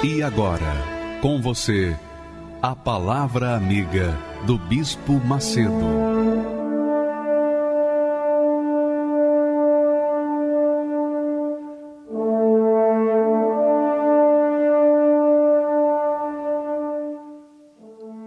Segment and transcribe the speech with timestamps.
[0.00, 0.76] E agora,
[1.20, 1.96] com você,
[2.62, 4.16] a Palavra Amiga
[4.46, 5.72] do Bispo Macedo.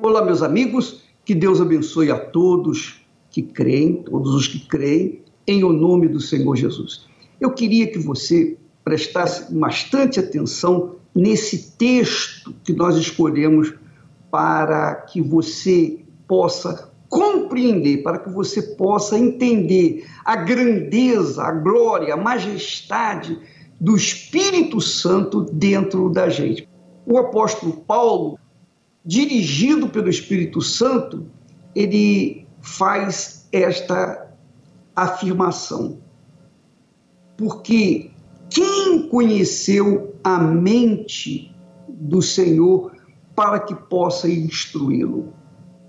[0.01, 5.63] Olá, meus amigos, que Deus abençoe a todos que creem, todos os que creem, em
[5.63, 7.07] o nome do Senhor Jesus.
[7.39, 13.73] Eu queria que você prestasse bastante atenção nesse texto que nós escolhemos
[14.29, 22.17] para que você possa compreender, para que você possa entender a grandeza, a glória, a
[22.17, 23.37] majestade
[23.79, 26.67] do Espírito Santo dentro da gente.
[27.05, 28.39] O apóstolo Paulo,
[29.03, 31.25] dirigido pelo Espírito Santo,
[31.75, 34.31] ele faz esta
[34.95, 35.97] afirmação.
[37.35, 38.11] Porque
[38.51, 41.55] quem conheceu a mente
[41.87, 42.91] do Senhor
[43.33, 45.33] para que possa instruí-lo?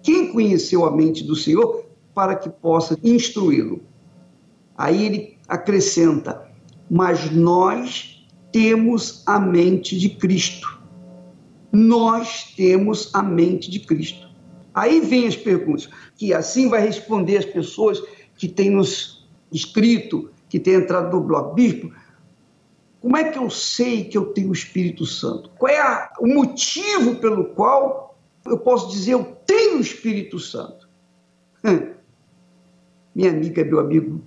[0.01, 3.83] Quem conheceu a mente do Senhor para que possa instruí-lo?
[4.79, 6.49] Aí ele acrescenta:
[6.89, 10.81] Mas nós temos a mente de Cristo.
[11.73, 14.31] Nós temos a mente de Cristo.
[14.73, 18.01] Aí vem as perguntas, que assim vai responder as pessoas
[18.37, 21.55] que têm nos escrito, que têm entrado no blog.
[21.55, 21.93] Bispo,
[23.03, 25.51] como é que eu sei que eu tenho o Espírito Santo?
[25.59, 30.89] Qual é a, o motivo pelo qual eu posso dizer eu tenho o Espírito Santo?
[33.13, 34.23] Minha amiga, meu amigo,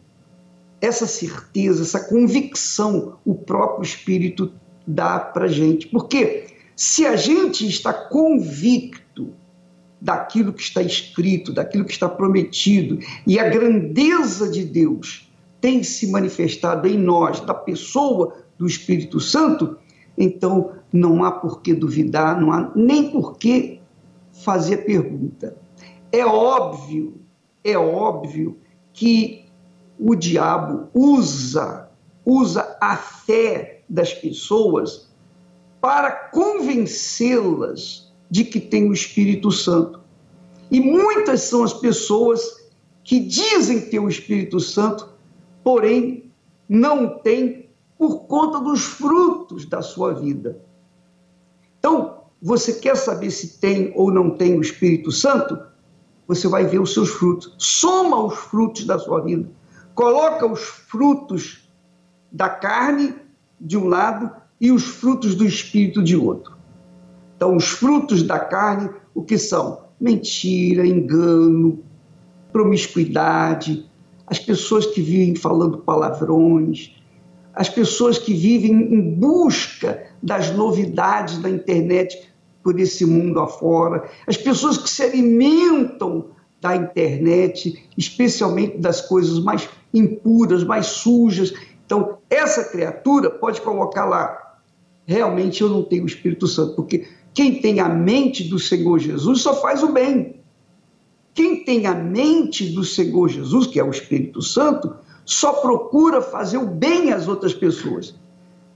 [0.82, 4.52] essa certeza, essa convicção, o próprio Espírito
[4.86, 5.88] dá para gente.
[5.88, 9.34] Porque se a gente está convicto
[10.02, 15.32] daquilo que está escrito, daquilo que está prometido, e a grandeza de Deus
[15.62, 19.78] tem se manifestado em nós, da pessoa do Espírito Santo,
[20.18, 23.80] então não há por que duvidar, não há nem por que
[24.44, 25.58] fazer pergunta.
[26.12, 27.16] É óbvio,
[27.64, 28.58] é óbvio
[28.94, 29.46] que
[30.00, 31.90] o diabo usa,
[32.26, 35.10] usa a fé das pessoas
[35.82, 40.00] para convencê-las de que tem o Espírito Santo.
[40.72, 42.66] E muitas são as pessoas
[43.04, 45.14] que dizem ter o Espírito Santo,
[45.64, 46.32] porém
[46.68, 47.65] não têm
[47.98, 50.62] por conta dos frutos da sua vida.
[51.80, 55.58] Então, você quer saber se tem ou não tem o Espírito Santo?
[56.28, 57.54] Você vai ver os seus frutos.
[57.58, 59.50] Soma os frutos da sua vida.
[59.94, 61.70] Coloca os frutos
[62.32, 63.16] da carne
[63.60, 64.30] de um lado
[64.60, 66.56] e os frutos do Espírito de outro.
[67.36, 69.86] Então, os frutos da carne, o que são?
[70.00, 71.84] Mentira, engano,
[72.52, 73.90] promiscuidade,
[74.28, 76.95] as pessoas que vivem falando palavrões,
[77.56, 82.30] as pessoas que vivem em busca das novidades da internet
[82.62, 89.70] por esse mundo afora, as pessoas que se alimentam da internet, especialmente das coisas mais
[89.94, 91.54] impuras, mais sujas.
[91.86, 94.58] Então, essa criatura pode colocar lá,
[95.06, 99.42] realmente eu não tenho o Espírito Santo, porque quem tem a mente do Senhor Jesus
[99.42, 100.42] só faz o bem.
[101.34, 104.96] Quem tem a mente do Senhor Jesus, que é o Espírito Santo,
[105.26, 108.16] só procura fazer o bem às outras pessoas.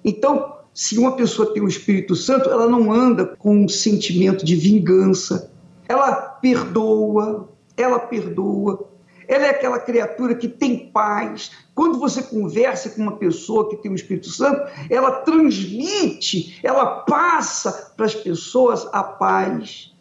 [0.04, 4.56] Então, se uma pessoa tem o Espírito Santo, ela não anda com um sentimento de
[4.56, 5.52] vingança.
[5.88, 8.88] Ela perdoa, ela perdoa.
[9.28, 11.52] Ela é aquela criatura que tem paz.
[11.76, 17.94] Quando você conversa com uma pessoa que tem o Espírito Santo, ela transmite, ela passa
[17.96, 19.94] para as pessoas a paz.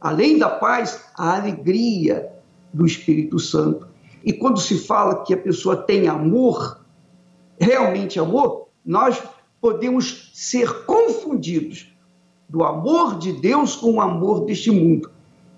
[0.00, 2.30] Além da paz, a alegria
[2.72, 3.93] do Espírito Santo.
[4.24, 6.80] E quando se fala que a pessoa tem amor,
[7.58, 9.22] realmente amor, nós
[9.60, 11.94] podemos ser confundidos
[12.48, 15.10] do amor de Deus com o amor deste mundo.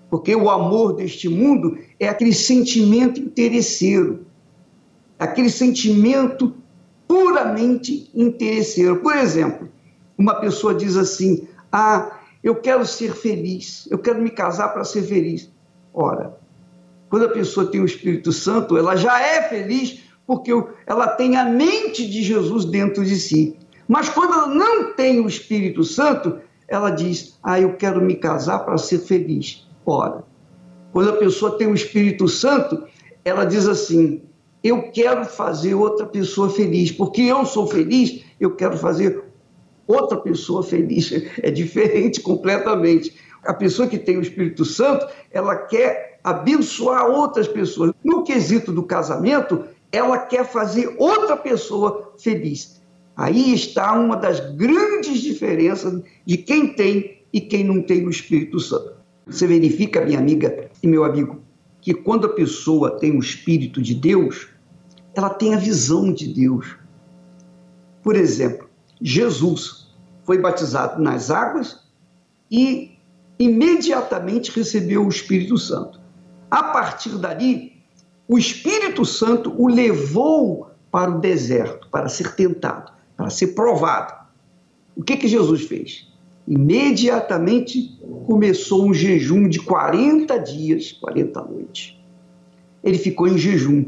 [0.09, 4.25] Porque o amor deste mundo é aquele sentimento interesseiro,
[5.19, 6.53] aquele sentimento
[7.07, 8.97] puramente interesseiro.
[9.01, 9.69] Por exemplo,
[10.17, 15.03] uma pessoa diz assim: Ah, eu quero ser feliz, eu quero me casar para ser
[15.03, 15.51] feliz.
[15.93, 16.37] Ora,
[17.09, 20.51] quando a pessoa tem o Espírito Santo, ela já é feliz porque
[20.85, 23.55] ela tem a mente de Jesus dentro de si.
[23.87, 28.59] Mas quando ela não tem o Espírito Santo, ela diz: Ah, eu quero me casar
[28.59, 29.65] para ser feliz.
[29.85, 30.25] Ora,
[30.91, 32.83] quando a pessoa tem o Espírito Santo,
[33.23, 34.21] ela diz assim:
[34.61, 39.23] Eu quero fazer outra pessoa feliz, porque eu sou feliz, eu quero fazer
[39.87, 41.09] outra pessoa feliz.
[41.41, 43.15] É diferente completamente.
[43.43, 47.93] A pessoa que tem o Espírito Santo, ela quer abençoar outras pessoas.
[48.03, 52.81] No quesito do casamento, ela quer fazer outra pessoa feliz.
[53.15, 58.59] Aí está uma das grandes diferenças de quem tem e quem não tem o Espírito
[58.59, 58.91] Santo.
[59.25, 61.39] Você verifica, minha amiga e meu amigo,
[61.79, 64.49] que quando a pessoa tem o Espírito de Deus,
[65.15, 66.75] ela tem a visão de Deus.
[68.03, 68.69] Por exemplo,
[69.01, 71.87] Jesus foi batizado nas águas
[72.51, 72.97] e
[73.39, 76.06] imediatamente recebeu o Espírito Santo.
[76.49, 77.73] A partir dali,
[78.27, 84.13] o Espírito Santo o levou para o deserto, para ser tentado, para ser provado.
[84.95, 86.07] O que, que Jesus fez?
[86.47, 91.97] Imediatamente começou um jejum de 40 dias, 40 noites.
[92.83, 93.85] Ele ficou em jejum,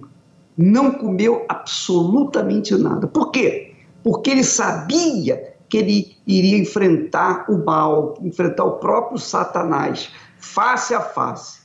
[0.58, 3.08] não comeu absolutamente nada.
[3.08, 3.74] Por quê?
[4.04, 11.00] Porque ele sabia que ele iria enfrentar o mal, enfrentar o próprio Satanás, face a
[11.00, 11.59] face.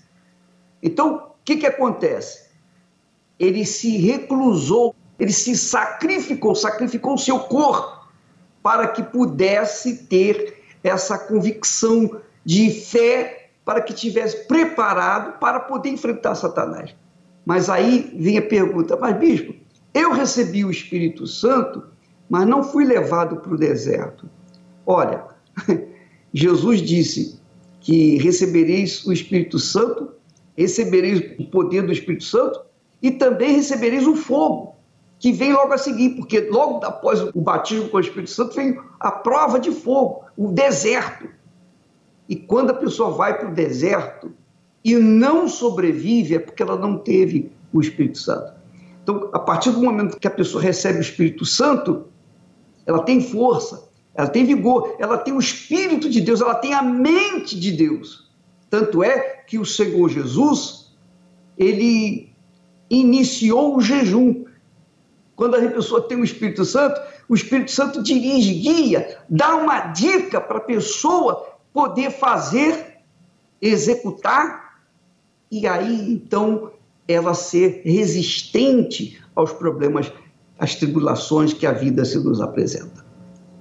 [0.85, 2.45] Então, o que, que acontece?
[3.41, 8.07] Ele se reclusou, ele se sacrificou, sacrificou o seu corpo
[8.63, 16.35] para que pudesse ter essa convicção de fé, para que tivesse preparado para poder enfrentar
[16.35, 16.95] Satanás.
[17.47, 19.55] Mas aí vem a pergunta: mas bispo,
[19.95, 21.83] eu recebi o Espírito Santo,
[22.29, 24.29] mas não fui levado para o deserto.
[24.85, 25.25] Olha,
[26.33, 27.41] Jesus disse
[27.81, 30.13] que recebereis o Espírito Santo,
[30.57, 32.61] recebereis o poder do Espírito Santo
[33.03, 34.75] e também recebereis o fogo,
[35.19, 38.79] que vem logo a seguir, porque logo após o batismo com o Espírito Santo vem
[39.01, 41.29] a prova de fogo, o deserto.
[42.29, 44.33] E quando a pessoa vai para o deserto
[44.83, 48.53] e não sobrevive, é porque ela não teve o Espírito Santo.
[49.03, 52.07] Então, a partir do momento que a pessoa recebe o Espírito Santo,
[52.87, 56.83] ela tem força, ela tem vigor, ela tem o Espírito de Deus, ela tem a
[56.83, 58.31] mente de Deus.
[58.71, 60.93] Tanto é que o Senhor Jesus,
[61.57, 62.33] ele
[62.91, 64.45] iniciou o jejum.
[65.37, 70.41] Quando a pessoa tem o Espírito Santo, o Espírito Santo dirige, guia, dá uma dica
[70.41, 72.99] para a pessoa poder fazer,
[73.61, 74.81] executar,
[75.51, 76.71] e aí então
[77.07, 80.13] ela ser resistente aos problemas,
[80.59, 83.05] às tribulações que a vida se nos apresenta.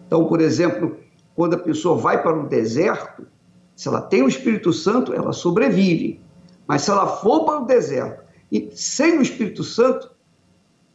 [0.08, 0.98] Então, por exemplo,
[1.36, 3.26] quando a pessoa vai para o deserto,
[3.76, 6.20] se ela tem o Espírito Santo, ela sobrevive.
[6.68, 10.12] Mas se ela for para o deserto e sem o Espírito Santo,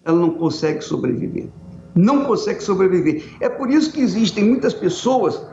[0.04, 1.48] ela não consegue sobreviver.
[1.94, 3.24] Não consegue sobreviver.
[3.40, 5.44] É por isso que existem muitas pessoas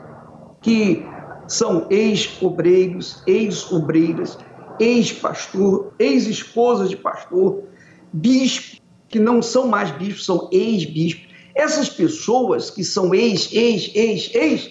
[0.62, 1.04] que
[1.48, 4.38] são ex-obreiros, ex-obreiras,
[4.78, 7.64] ex-pastor, ex-esposas de pastor,
[8.12, 14.34] bispos, que não são mais bispos, são ex-bispos, essas pessoas que são ex, ex, ex,
[14.34, 14.70] ex,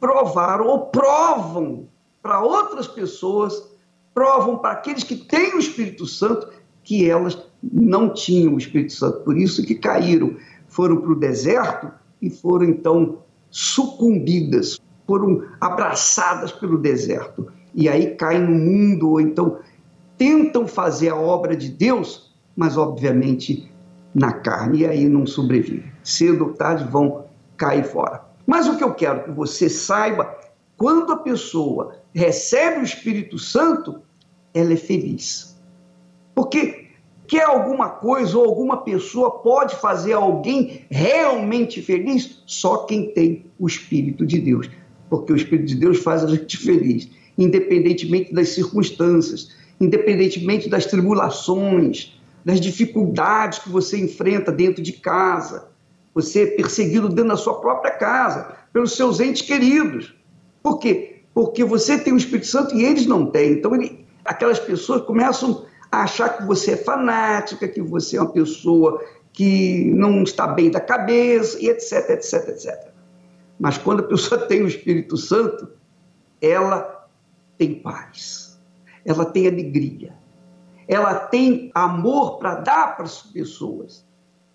[0.00, 1.88] provaram ou provam
[2.22, 3.70] para outras pessoas,
[4.14, 6.48] provam para aqueles que têm o Espírito Santo
[6.82, 9.20] que elas não tinham o Espírito Santo.
[9.20, 10.36] Por isso que caíram,
[10.68, 11.90] foram para o deserto
[12.22, 13.18] e foram então
[13.50, 17.48] sucumbidas, foram abraçadas pelo deserto.
[17.74, 19.58] E aí caem no mundo, ou então
[20.16, 23.70] tentam fazer a obra de Deus, mas obviamente
[24.14, 25.92] na carne, e aí não sobrevive.
[26.02, 27.26] Cedo ou tarde vão
[27.56, 28.24] cair fora.
[28.46, 30.38] Mas o que eu quero que você saiba,
[30.76, 34.00] quando a pessoa recebe o Espírito Santo,
[34.54, 35.60] ela é feliz.
[36.34, 36.86] Porque
[37.26, 42.42] quer alguma coisa ou alguma pessoa pode fazer alguém realmente feliz?
[42.46, 44.70] Só quem tem o Espírito de Deus.
[45.10, 52.20] Porque o Espírito de Deus faz a gente feliz, independentemente das circunstâncias, independentemente das tribulações,
[52.44, 55.68] das dificuldades que você enfrenta dentro de casa,
[56.16, 60.16] você é perseguido dentro da sua própria casa, pelos seus entes queridos.
[60.62, 61.20] Por quê?
[61.34, 63.52] Porque você tem o Espírito Santo e eles não têm.
[63.52, 68.32] Então, ele, aquelas pessoas começam a achar que você é fanática, que você é uma
[68.32, 72.88] pessoa que não está bem da cabeça, e etc, etc, etc.
[73.60, 75.68] Mas quando a pessoa tem o Espírito Santo,
[76.40, 77.06] ela
[77.58, 78.58] tem paz,
[79.04, 80.14] ela tem alegria,
[80.88, 84.05] ela tem amor para dar para as pessoas.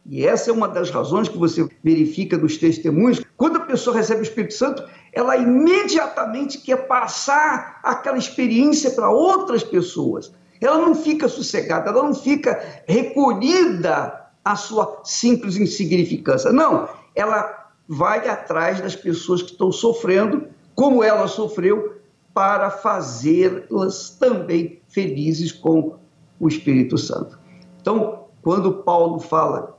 [0.06, 3.24] E essa é uma das razões que você verifica nos testemunhos.
[3.38, 9.64] Quando a pessoa recebe o Espírito Santo, ela imediatamente quer passar aquela experiência para outras
[9.64, 10.34] pessoas.
[10.60, 16.52] Ela não fica sossegada, ela não fica recolhida à sua simples insignificância.
[16.52, 21.96] Não, ela vai atrás das pessoas que estão sofrendo, como ela sofreu,
[22.34, 25.96] para fazê-las também felizes com
[26.40, 27.38] o Espírito Santo.
[27.82, 29.78] Então, quando Paulo fala,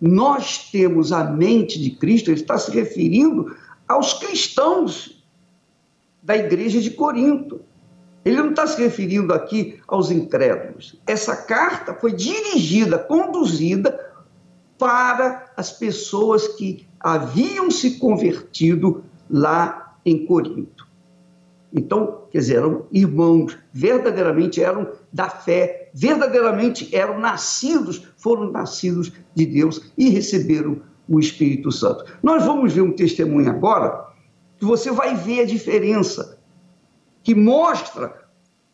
[0.00, 3.54] nós temos a mente de Cristo, ele está se referindo
[3.88, 5.24] aos cristãos
[6.22, 7.60] da igreja de Corinto.
[8.24, 10.98] Ele não está se referindo aqui aos incrédulos.
[11.06, 14.12] Essa carta foi dirigida, conduzida
[14.78, 20.73] para as pessoas que haviam se convertido lá em Corinto.
[21.74, 29.44] Então, quer dizer, eram irmãos, verdadeiramente eram da fé, verdadeiramente eram nascidos, foram nascidos de
[29.44, 32.04] Deus e receberam o Espírito Santo.
[32.22, 34.06] Nós vamos ver um testemunho agora
[34.56, 36.38] que você vai ver a diferença,
[37.24, 38.22] que mostra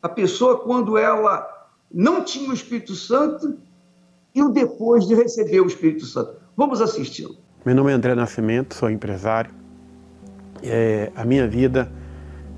[0.03, 1.49] a pessoa quando ela
[1.93, 3.57] não tinha o Espírito Santo
[4.35, 6.35] e o depois de receber o Espírito Santo.
[6.55, 7.37] Vamos assisti-lo.
[7.65, 9.51] Meu nome é André Nascimento, sou empresário.
[10.63, 11.91] É, a minha vida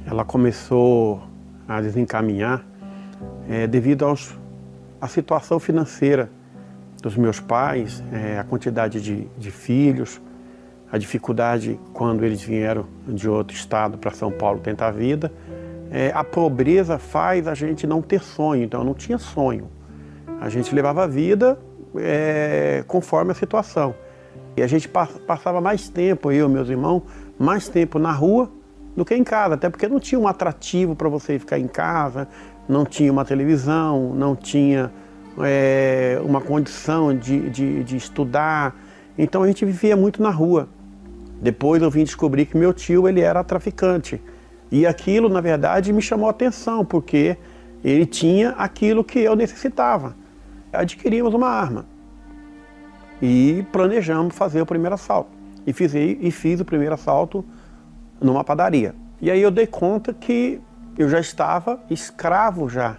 [0.07, 1.23] ela começou
[1.69, 2.65] a desencaminhar
[3.49, 4.37] é, devido aos,
[5.01, 6.31] à situação financeira
[7.03, 10.21] dos meus pais, é, a quantidade de, de filhos,
[10.91, 15.33] a dificuldade quando eles vieram de outro estado para São Paulo tentar a vida.
[15.91, 19.69] É, a pobreza faz a gente não ter sonho, então eu não tinha sonho.
[20.41, 21.59] A gente levava a vida
[21.97, 23.95] é, conforme a situação.
[24.57, 27.03] E a gente passava mais tempo, eu e meus irmãos,
[27.39, 28.51] mais tempo na rua
[28.97, 32.29] do que em casa, até porque não tinha um atrativo para você ficar em casa,
[32.69, 34.93] não tinha uma televisão, não tinha
[35.39, 38.77] é, uma condição de, de, de estudar.
[39.17, 40.69] Então a gente vivia muito na rua.
[41.41, 44.21] Depois eu vim descobrir que meu tio ele era traficante.
[44.71, 47.37] E aquilo, na verdade, me chamou a atenção, porque
[47.85, 50.15] ele tinha aquilo que eu necessitava.
[50.73, 51.85] Adquirimos uma arma
[53.21, 55.31] e planejamos fazer o primeiro assalto.
[55.67, 57.45] E fiz, e fiz o primeiro assalto
[58.23, 58.95] numa padaria.
[59.21, 60.61] E aí eu dei conta que
[60.99, 62.97] eu já estava escravo já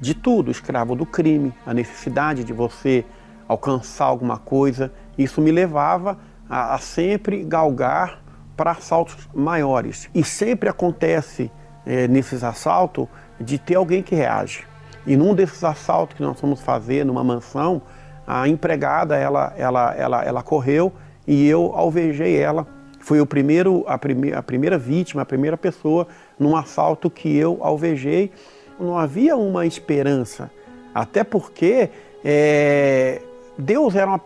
[0.00, 3.04] de tudo, escravo do crime, a necessidade de você
[3.48, 4.92] alcançar alguma coisa.
[5.16, 6.18] Isso me levava
[6.48, 8.22] a, a sempre galgar
[8.56, 10.08] para assaltos maiores.
[10.14, 11.50] E sempre acontece
[11.84, 13.06] é, nesses assaltos
[13.40, 14.66] de ter alguém que reage.
[15.06, 17.82] E num desses assaltos que nós fomos fazer numa mansão,
[18.26, 20.92] a empregada ela, ela, ela, ela correu
[21.26, 22.66] e eu alvejei ela.
[23.02, 26.06] Foi o primeiro, a, prime, a primeira vítima, a primeira pessoa
[26.38, 28.30] num assalto que eu alvejei
[28.78, 30.50] não havia uma esperança.
[30.94, 31.90] Até porque
[32.24, 33.20] é,
[33.58, 34.20] Deus era, uma,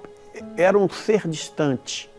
[0.59, 2.11] era um ser distante.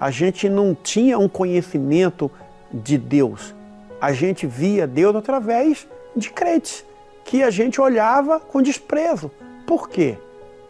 [0.00, 2.30] A gente não tinha um conhecimento
[2.72, 3.54] de Deus.
[4.00, 6.86] A gente via Deus através de crentes,
[7.22, 9.30] que a gente olhava com desprezo.
[9.66, 10.16] Por quê?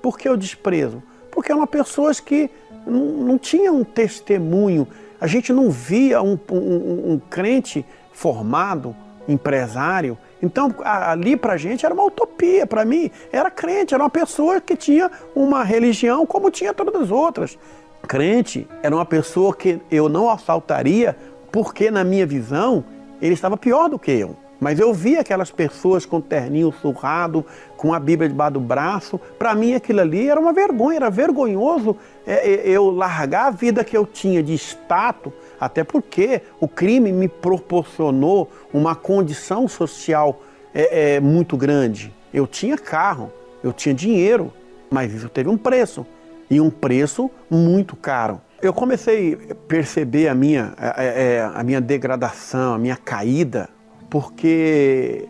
[0.03, 1.01] Por que o desprezo?
[1.31, 2.51] Porque eram pessoas que
[2.87, 4.87] não, não tinham um testemunho.
[5.21, 8.95] A gente não via um, um, um crente formado,
[9.29, 14.11] empresário, então, ali para a gente era uma utopia, para mim era crente, era uma
[14.11, 17.59] pessoa que tinha uma religião como tinha todas as outras.
[18.07, 21.17] Crente era uma pessoa que eu não assaltaria
[21.51, 22.85] porque, na minha visão,
[23.21, 24.37] ele estava pior do que eu.
[24.59, 27.45] Mas eu vi aquelas pessoas com terninho surrado,
[27.77, 29.21] com a Bíblia debaixo do braço.
[29.39, 31.97] Para mim, aquilo ali era uma vergonha, era vergonhoso
[32.27, 37.13] é, é, eu largar a vida que eu tinha de status até porque o crime
[37.13, 40.43] me proporcionou uma condição social
[40.75, 42.13] é, é, muito grande.
[42.33, 43.33] Eu tinha carro,
[43.63, 44.53] eu tinha dinheiro,
[44.91, 46.07] mas isso teve um preço
[46.51, 48.41] e um preço muito caro.
[48.61, 53.69] Eu comecei a perceber a minha, a, a minha degradação, a minha caída,
[54.09, 55.29] porque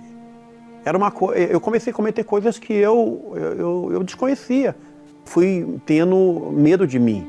[0.84, 4.76] era uma eu comecei a cometer coisas que eu, eu, eu desconhecia.
[5.24, 7.26] Fui tendo medo de mim,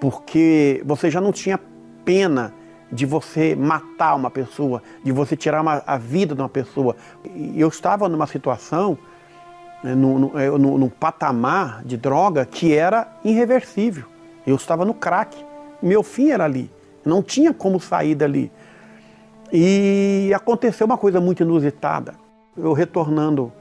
[0.00, 1.60] porque você já não tinha
[2.04, 2.54] pena
[2.90, 6.96] de você matar uma pessoa, de você tirar uma, a vida de uma pessoa.
[7.54, 8.98] Eu estava numa situação,
[9.84, 10.18] né, num,
[10.78, 14.04] num patamar de droga que era irreversível.
[14.46, 15.36] Eu estava no crack.
[15.82, 16.70] Meu fim era ali.
[17.04, 18.50] Não tinha como sair dali.
[19.52, 22.14] E aconteceu uma coisa muito inusitada.
[22.56, 23.52] Eu retornando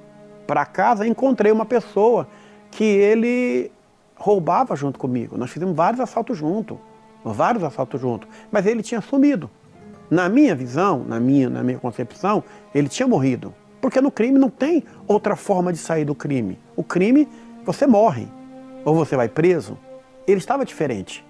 [0.45, 2.27] para casa, encontrei uma pessoa
[2.71, 3.71] que ele
[4.15, 5.37] roubava junto comigo.
[5.37, 6.77] Nós fizemos vários assaltos juntos
[7.23, 9.49] vários assaltos juntos, mas ele tinha sumido.
[10.09, 12.43] Na minha visão, na minha, na minha concepção,
[12.73, 13.53] ele tinha morrido.
[13.79, 16.57] Porque no crime não tem outra forma de sair do crime.
[16.75, 17.27] O crime,
[17.63, 18.27] você morre
[18.83, 19.77] ou você vai preso.
[20.27, 21.25] Ele estava diferente.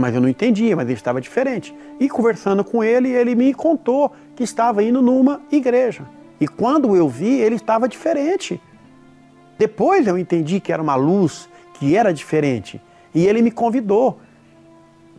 [0.00, 1.76] Mas eu não entendia, mas ele estava diferente.
[2.00, 6.08] E conversando com ele, ele me contou que estava indo numa igreja.
[6.40, 8.58] E quando eu vi, ele estava diferente.
[9.58, 12.80] Depois eu entendi que era uma luz que era diferente.
[13.14, 14.18] E ele me convidou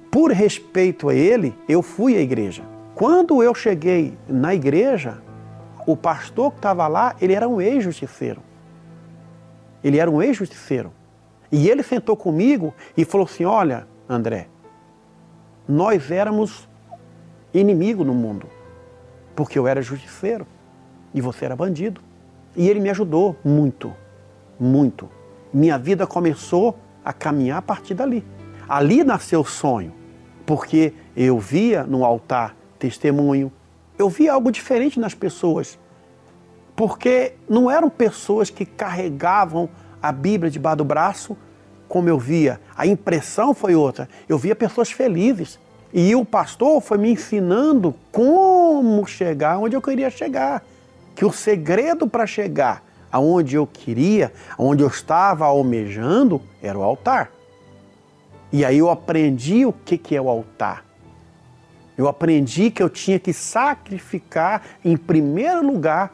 [0.09, 2.63] por respeito a ele, eu fui à igreja.
[2.95, 5.21] Quando eu cheguei na igreja,
[5.85, 8.41] o pastor que estava lá, ele era um ex-justiceiro.
[9.83, 10.91] Ele era um ex-justiceiro.
[11.51, 14.47] E ele sentou comigo e falou assim: Olha, André,
[15.71, 16.67] nós éramos
[17.53, 18.45] inimigo no mundo,
[19.33, 20.45] porque eu era justiceiro
[21.13, 22.01] e você era bandido.
[22.57, 23.95] E ele me ajudou muito,
[24.59, 25.09] muito.
[25.53, 28.21] Minha vida começou a caminhar a partir dali.
[28.67, 29.93] Ali nasceu o sonho,
[30.45, 33.49] porque eu via no altar testemunho,
[33.97, 35.79] eu via algo diferente nas pessoas,
[36.75, 39.69] porque não eram pessoas que carregavam
[40.03, 41.37] a Bíblia debaixo do braço,
[41.91, 42.59] como eu via.
[42.73, 44.07] A impressão foi outra.
[44.29, 45.59] Eu via pessoas felizes.
[45.93, 50.63] E o pastor foi me ensinando como chegar onde eu queria chegar.
[51.15, 57.31] Que o segredo para chegar aonde eu queria, aonde eu estava almejando, era o altar.
[58.51, 60.85] E aí eu aprendi o que, que é o altar.
[61.97, 66.13] Eu aprendi que eu tinha que sacrificar em primeiro lugar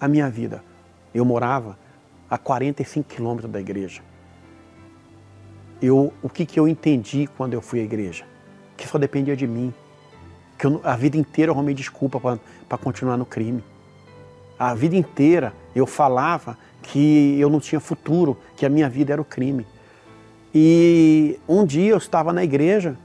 [0.00, 0.62] a minha vida.
[1.14, 1.78] Eu morava
[2.28, 4.02] a 45 quilômetros da igreja.
[5.80, 8.24] Eu, o que, que eu entendi quando eu fui à igreja?
[8.78, 9.74] Que só dependia de mim.
[10.58, 12.18] Que eu, a vida inteira eu arrumei desculpa
[12.66, 13.62] para continuar no crime.
[14.58, 19.20] A vida inteira eu falava que eu não tinha futuro, que a minha vida era
[19.20, 19.66] o crime.
[20.54, 22.96] E um dia eu estava na igreja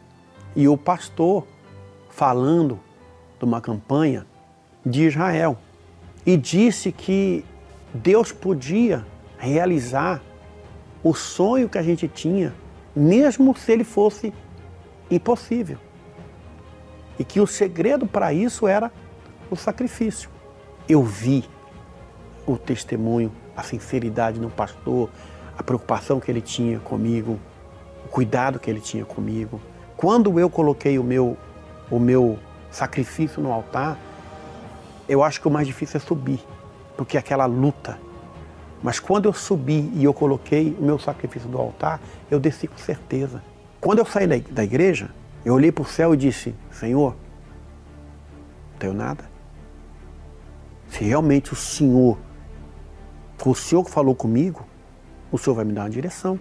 [0.56, 1.46] e o pastor
[2.10, 2.80] falando
[3.38, 4.25] de uma campanha
[4.86, 5.58] de Israel
[6.25, 7.44] e disse que
[7.94, 9.06] Deus podia
[9.38, 10.22] realizar
[11.03, 12.53] o sonho que a gente tinha,
[12.96, 14.34] mesmo se ele fosse
[15.10, 15.77] impossível.
[17.17, 18.91] E que o segredo para isso era
[19.50, 20.29] o sacrifício.
[20.88, 21.45] Eu vi
[22.45, 25.10] o testemunho, a sinceridade no pastor,
[25.57, 27.39] a preocupação que ele tinha comigo,
[28.05, 29.61] o cuidado que ele tinha comigo.
[29.96, 31.37] Quando eu coloquei o meu
[31.92, 32.39] o meu
[32.72, 34.00] sacrifício no altar,
[35.07, 36.39] eu acho que o mais difícil é subir,
[36.98, 38.00] porque é aquela luta.
[38.81, 42.77] Mas quando eu subi e eu coloquei o meu sacrifício no altar, eu desci com
[42.77, 43.44] certeza.
[43.83, 45.09] Quando eu saí da igreja,
[45.43, 47.17] eu olhei para o céu e disse: Senhor,
[48.72, 49.25] não tenho nada.
[50.87, 52.17] Se realmente o Senhor,
[53.46, 54.65] o Senhor que falou comigo,
[55.29, 56.39] o Senhor vai me dar uma direção.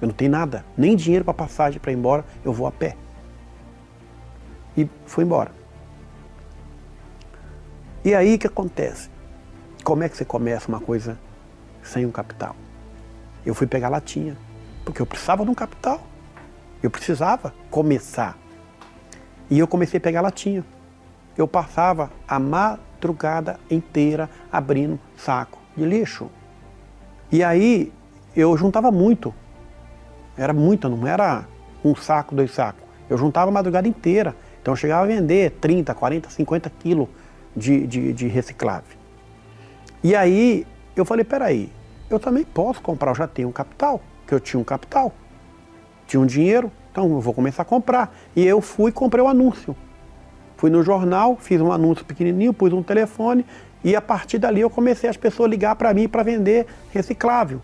[0.00, 2.96] Eu não tenho nada, nem dinheiro para passagem para ir embora, eu vou a pé
[4.76, 5.50] e foi embora.
[8.04, 9.10] E aí o que acontece?
[9.82, 11.18] Como é que você começa uma coisa
[11.82, 12.54] sem um capital?
[13.44, 14.36] Eu fui pegar latinha,
[14.88, 16.00] porque eu precisava de um capital.
[16.82, 18.38] Eu precisava começar.
[19.50, 20.64] E eu comecei a pegar latinha.
[21.36, 26.30] Eu passava a madrugada inteira abrindo saco de lixo.
[27.30, 27.92] E aí
[28.34, 29.34] eu juntava muito.
[30.38, 31.44] Era muito, não era
[31.84, 32.82] um saco, dois sacos.
[33.10, 34.34] Eu juntava a madrugada inteira.
[34.62, 37.08] Então eu chegava a vender 30, 40, 50 quilos
[37.54, 38.96] de, de, de reciclável.
[40.02, 41.70] E aí eu falei, peraí,
[42.08, 45.12] eu também posso comprar, eu já tenho um capital, que eu tinha um capital,
[46.06, 48.16] tinha um dinheiro, então eu vou começar a comprar.
[48.36, 49.74] E eu fui e comprei o um anúncio.
[50.56, 53.44] Fui no jornal, fiz um anúncio pequenininho, pus um telefone
[53.82, 57.60] e a partir dali eu comecei as pessoas ligar para mim para vender reciclável.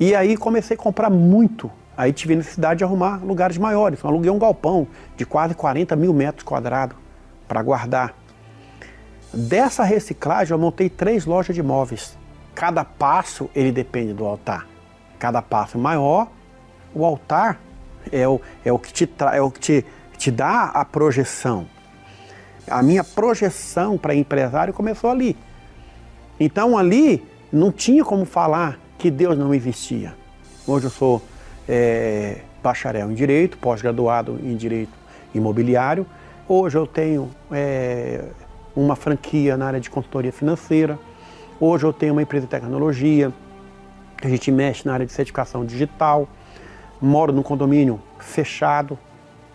[0.00, 4.00] E aí comecei a comprar muito Aí tive necessidade de arrumar lugares maiores.
[4.00, 6.96] Eu aluguei um galpão de quase 40 mil metros quadrados
[7.48, 8.14] para guardar.
[9.34, 12.16] Dessa reciclagem eu montei três lojas de móveis.
[12.54, 14.64] Cada passo ele depende do altar.
[15.18, 16.28] Cada passo maior,
[16.94, 17.60] o altar
[18.12, 21.66] é o, é o que, te, é o que te, te dá a projeção.
[22.70, 25.36] A minha projeção para empresário começou ali.
[26.38, 30.14] Então ali não tinha como falar que Deus não existia.
[30.66, 31.22] Hoje eu sou
[31.68, 34.92] é, bacharel em Direito, pós-graduado em Direito
[35.34, 36.06] Imobiliário.
[36.46, 38.24] Hoje eu tenho é,
[38.74, 40.98] uma franquia na área de consultoria financeira.
[41.60, 43.32] Hoje eu tenho uma empresa de tecnologia.
[44.22, 46.28] A gente mexe na área de certificação digital.
[47.00, 48.98] Moro num condomínio fechado.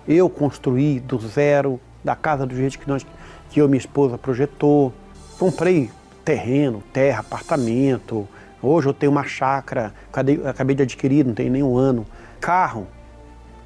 [0.08, 3.06] Eu construí do zero, da casa do jeito que, nós,
[3.50, 4.94] que eu e minha esposa projetou.
[5.38, 5.90] Comprei
[6.24, 8.28] terreno, terra, apartamento,
[8.66, 12.06] Hoje eu tenho uma chácara, acabei de adquirir, não tem nenhum ano.
[12.40, 12.88] Carro,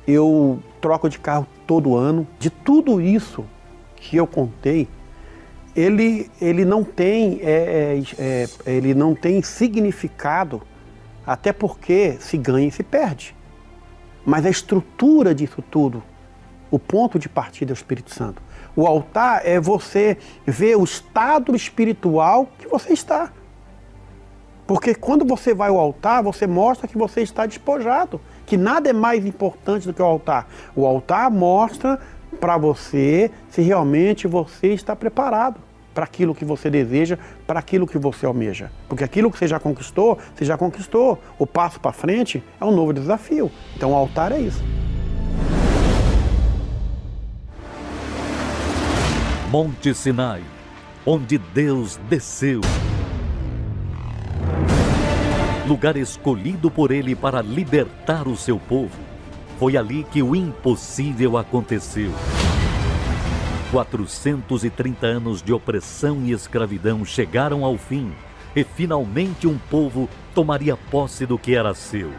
[0.07, 2.27] eu troco de carro todo ano.
[2.39, 3.45] De tudo isso
[3.95, 4.88] que eu contei,
[5.75, 10.63] ele, ele não tem é, é, é, ele não tem significado,
[11.27, 13.35] até porque se ganha e se perde.
[14.25, 16.01] Mas a estrutura disso tudo,
[16.71, 18.41] o ponto de partida é o Espírito Santo.
[18.73, 23.33] O altar é você ver o estado espiritual que você está.
[24.65, 28.93] Porque quando você vai ao altar, você mostra que você está despojado, que nada é
[28.93, 30.47] mais importante do que o altar.
[30.75, 31.99] O altar mostra
[32.39, 35.66] para você se realmente você está preparado
[35.97, 38.71] para aquilo que você deseja, para aquilo que você almeja.
[38.88, 41.19] Porque aquilo que você já conquistou, você já conquistou.
[41.39, 43.49] O passo para frente é um novo desafio.
[43.75, 44.63] Então o altar é isso.
[49.49, 50.43] Monte Sinai,
[51.03, 52.62] onde Deus desceu.
[55.67, 58.99] Lugar escolhido por ele para libertar o seu povo.
[59.57, 62.12] Foi ali que o impossível aconteceu.
[63.71, 68.13] 430 anos de opressão e escravidão chegaram ao fim
[68.56, 72.12] e finalmente um povo tomaria posse do que era seu.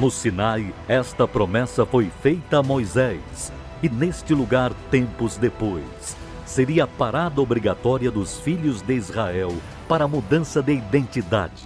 [0.00, 6.86] No Sinai, esta promessa foi feita a Moisés, e neste lugar, tempos depois, seria a
[6.86, 9.56] parada obrigatória dos filhos de Israel
[9.88, 11.62] para a mudança de identidade.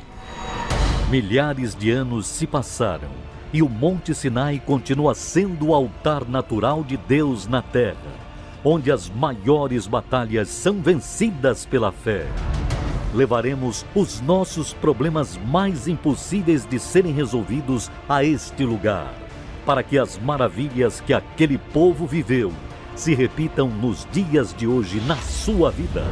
[1.09, 6.96] Milhares de anos se passaram e o Monte Sinai continua sendo o altar natural de
[6.96, 7.96] Deus na terra,
[8.64, 12.26] onde as maiores batalhas são vencidas pela fé.
[13.14, 19.12] Levaremos os nossos problemas mais impossíveis de serem resolvidos a este lugar
[19.64, 22.52] para que as maravilhas que aquele povo viveu
[22.94, 26.04] se repitam nos dias de hoje na sua vida.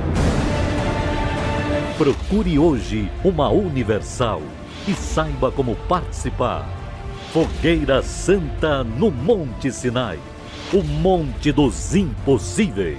[1.97, 4.43] Procure hoje uma Universal
[4.87, 6.78] e saiba como participar.
[7.33, 10.19] Fogueira Santa no Monte Sinai
[10.73, 12.99] o Monte dos Impossíveis.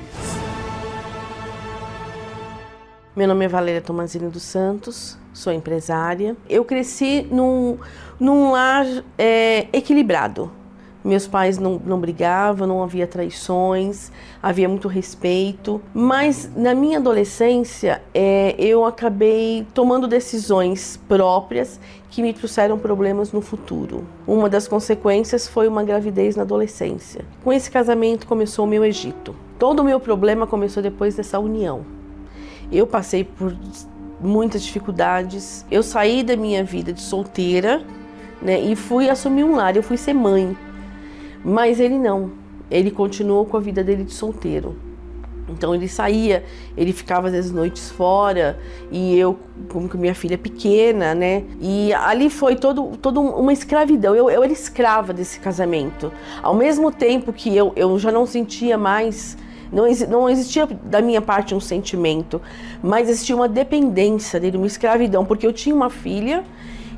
[3.15, 6.37] Meu nome é Valéria Tomazini dos Santos, sou empresária.
[6.47, 7.79] Eu cresci num,
[8.19, 8.85] num lar
[9.17, 10.51] é, equilibrado.
[11.03, 14.11] Meus pais não, não brigavam, não havia traições,
[14.41, 15.81] havia muito respeito.
[15.91, 23.41] Mas na minha adolescência, é, eu acabei tomando decisões próprias que me trouxeram problemas no
[23.41, 24.05] futuro.
[24.25, 27.23] Uma das consequências foi uma gravidez na adolescência.
[27.43, 29.35] Com esse casamento começou o meu Egito.
[29.59, 31.85] Todo o meu problema começou depois dessa união.
[32.71, 33.55] Eu passei por
[34.19, 35.65] muitas dificuldades.
[35.69, 37.83] Eu saí da minha vida de solteira
[38.41, 40.57] né, e fui assumir um lar, eu fui ser mãe.
[41.43, 42.31] Mas ele não,
[42.71, 44.88] ele continuou com a vida dele de solteiro.
[45.51, 46.43] Então ele saía,
[46.77, 48.59] ele ficava às vezes noites fora
[48.91, 49.37] e eu,
[49.69, 51.43] como que minha filha pequena, né?
[51.59, 54.15] E ali foi todo, todo uma escravidão.
[54.15, 56.11] Eu, eu era escrava desse casamento.
[56.41, 59.37] Ao mesmo tempo que eu, eu já não sentia mais
[59.71, 62.41] não, não existia da minha parte um sentimento,
[62.81, 66.43] mas existia uma dependência dele, uma escravidão, porque eu tinha uma filha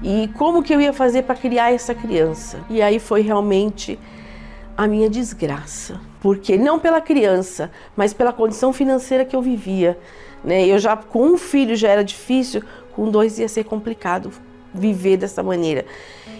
[0.03, 2.59] e como que eu ia fazer para criar essa criança?
[2.69, 3.99] E aí foi realmente
[4.83, 9.95] a minha desgraça, porque não pela criança, mas pela condição financeira que eu vivia.
[10.43, 10.65] Né?
[10.65, 12.63] Eu já com um filho já era difícil,
[12.95, 14.31] com dois ia ser complicado
[14.73, 15.85] viver dessa maneira.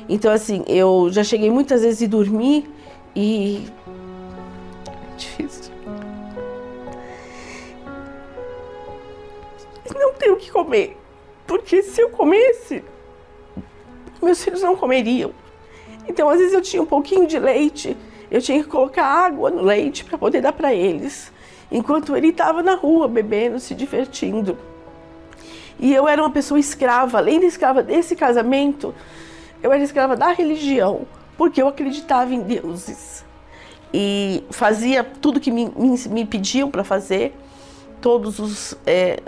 [0.10, 2.67] Então assim, eu já cheguei muitas vezes a dormir
[3.15, 3.63] e
[5.15, 5.71] difícil.
[9.93, 10.97] não tenho o que comer.
[11.45, 12.84] Porque se eu comesse,
[14.19, 15.32] meus filhos não comeriam.
[16.08, 17.95] Então, às vezes eu tinha um pouquinho de leite,
[18.32, 21.32] eu tinha que colocar água no leite para poder dar para eles,
[21.72, 24.58] enquanto ele estava na rua bebendo, se divertindo.
[25.78, 28.96] E eu era uma pessoa escrava, além de escrava desse casamento,
[29.62, 31.02] eu era escrava da religião,
[31.38, 33.26] porque eu acreditava em deuses.
[33.94, 37.36] E fazia tudo que me, me, me pediam para fazer,
[38.00, 38.76] todos os.
[38.86, 39.20] É,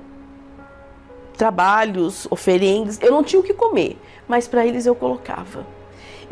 [1.33, 2.99] trabalhos, oferendas.
[3.01, 5.65] Eu não tinha o que comer, mas para eles eu colocava.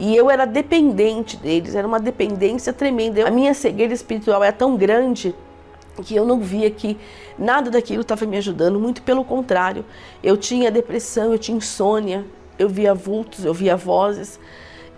[0.02, 3.28] E eu era dependente deles, era uma dependência tremenda.
[3.28, 5.36] A minha cegueira espiritual era tão grande
[6.04, 6.98] que eu não via que
[7.38, 9.86] nada daquilo estava me ajudando, muito pelo contrário.
[10.24, 12.26] Eu tinha depressão, eu tinha insônia,
[12.58, 14.40] eu via vultos, eu via vozes.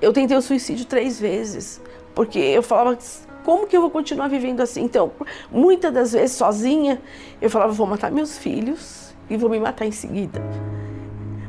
[0.02, 1.82] Eu tentei o suicídio três vezes,
[2.16, 2.98] porque eu falava,
[3.44, 4.84] como que eu vou continuar vivendo assim?
[4.84, 5.12] Então,
[5.52, 7.02] muitas das vezes sozinha,
[7.42, 10.42] eu falava, vou matar meus filhos, e vou me matar em seguida.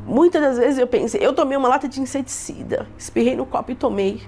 [0.05, 3.75] Muitas das vezes eu pensei, eu tomei uma lata de inseticida, espirrei no copo e
[3.75, 4.21] tomei,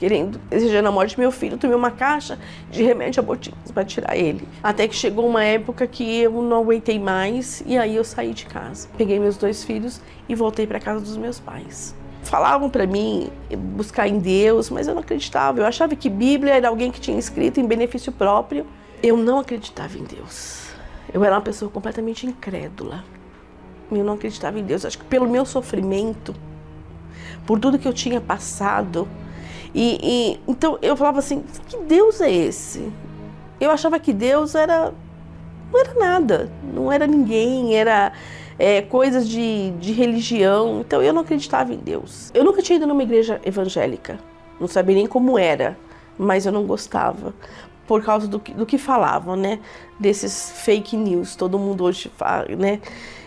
[0.00, 2.38] querendo, desejando a morte do meu filho, tomei uma caixa
[2.72, 4.48] de remédio abortivos para tirar ele.
[4.60, 8.46] Até que chegou uma época que eu não aguentei mais e aí eu saí de
[8.46, 8.88] casa.
[8.98, 11.94] Peguei meus dois filhos e voltei para casa dos meus pais.
[12.24, 13.30] Falavam para mim
[13.76, 15.60] buscar em Deus, mas eu não acreditava.
[15.60, 18.66] Eu achava que Bíblia era alguém que tinha escrito em benefício próprio.
[19.00, 20.66] Eu não acreditava em Deus.
[21.14, 23.04] Eu era uma pessoa completamente incrédula.
[23.90, 24.84] Eu não acreditava em Deus.
[24.84, 26.34] Acho que pelo meu sofrimento,
[27.46, 29.08] por tudo que eu tinha passado.
[29.74, 32.90] E, e, então eu falava assim: que Deus é esse?
[33.60, 34.92] Eu achava que Deus era
[35.72, 38.12] não era nada, não era ninguém, era
[38.58, 40.80] é, coisas de, de religião.
[40.80, 42.30] Então eu não acreditava em Deus.
[42.34, 44.18] Eu nunca tinha ido numa igreja evangélica,
[44.60, 45.76] não sabia nem como era,
[46.18, 47.34] mas eu não gostava
[47.86, 49.60] por causa do que, do que falavam, né?
[49.98, 52.80] Desses fake news, todo mundo hoje fala, né?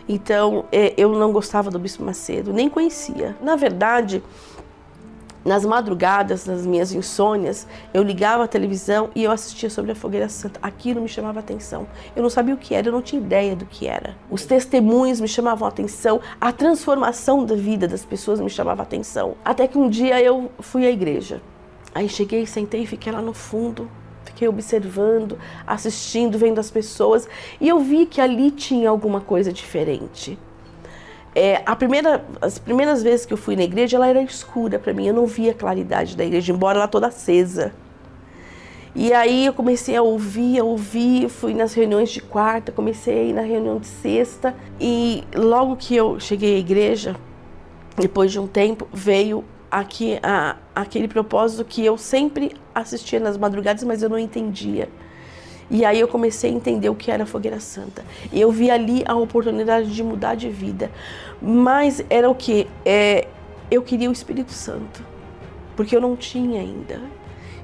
[0.09, 3.37] Então é, eu não gostava do Bispo Macedo, nem conhecia.
[3.39, 4.23] Na verdade,
[5.45, 10.27] nas madrugadas, nas minhas insônias, eu ligava a televisão e eu assistia sobre a fogueira
[10.27, 10.59] santa.
[10.63, 11.87] Aquilo me chamava atenção.
[12.15, 14.17] Eu não sabia o que era, eu não tinha ideia do que era.
[14.31, 19.35] Os testemunhos me chamavam atenção, a transformação da vida das pessoas me chamava atenção.
[19.45, 21.39] Até que um dia eu fui à igreja.
[21.93, 23.89] Aí cheguei, sentei e fiquei lá no fundo,
[24.39, 27.27] fiquei observando, assistindo, vendo as pessoas
[27.59, 30.39] e eu vi que ali tinha alguma coisa diferente.
[31.35, 34.93] É, a primeira, as primeiras vezes que eu fui na igreja, ela era escura para
[34.93, 37.73] mim, eu não via a claridade da igreja, embora ela toda acesa.
[38.95, 43.23] E aí eu comecei a ouvir, a ouvir, fui nas reuniões de quarta, comecei a
[43.23, 47.15] ir na reunião de sexta e logo que eu cheguei à igreja,
[47.97, 53.83] depois de um tempo, veio aqui a, aquele propósito que eu sempre assistia nas madrugadas,
[53.83, 54.89] mas eu não entendia.
[55.71, 58.03] E aí eu comecei a entender o que era a fogueira santa.
[58.33, 60.89] E eu vi ali a oportunidade de mudar de vida.
[61.39, 62.67] Mas era o que?
[62.83, 63.27] É,
[63.69, 65.05] eu queria o Espírito Santo,
[65.75, 66.99] porque eu não tinha ainda.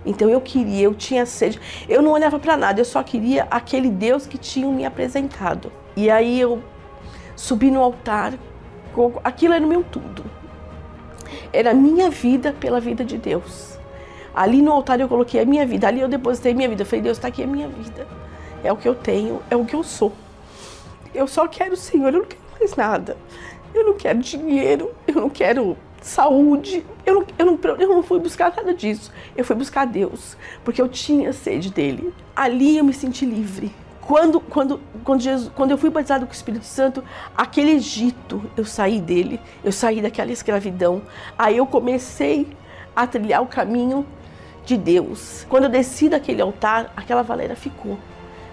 [0.05, 1.59] Então eu queria, eu tinha sede.
[1.89, 5.71] Eu não olhava para nada, eu só queria aquele Deus que tinham me apresentado.
[5.95, 6.61] E aí eu
[7.35, 8.35] subi no altar,
[9.23, 10.23] aquilo era o meu tudo.
[11.51, 13.77] Era a minha vida pela vida de Deus.
[14.33, 16.81] Ali no altar eu coloquei a minha vida, ali eu depositei minha vida.
[16.81, 18.07] Eu falei, Deus, está aqui a minha vida.
[18.63, 20.11] É o que eu tenho, é o que eu sou.
[21.13, 23.17] Eu só quero o Senhor, eu não quero mais nada.
[23.73, 26.85] Eu não quero dinheiro, eu não quero saúde.
[27.05, 29.11] Eu não, eu, não, eu não fui buscar nada disso.
[29.35, 32.13] Eu fui buscar Deus, porque eu tinha sede dele.
[32.35, 33.71] Ali eu me senti livre.
[34.05, 37.03] Quando, quando, quando, Jesus, quando eu fui batizado com o Espírito Santo,
[37.35, 41.01] aquele Egito, eu saí dele, eu saí daquela escravidão.
[41.37, 42.47] Aí eu comecei
[42.95, 44.05] a trilhar o caminho
[44.63, 45.45] de Deus.
[45.49, 47.97] Quando eu desci daquele altar, aquela valera ficou.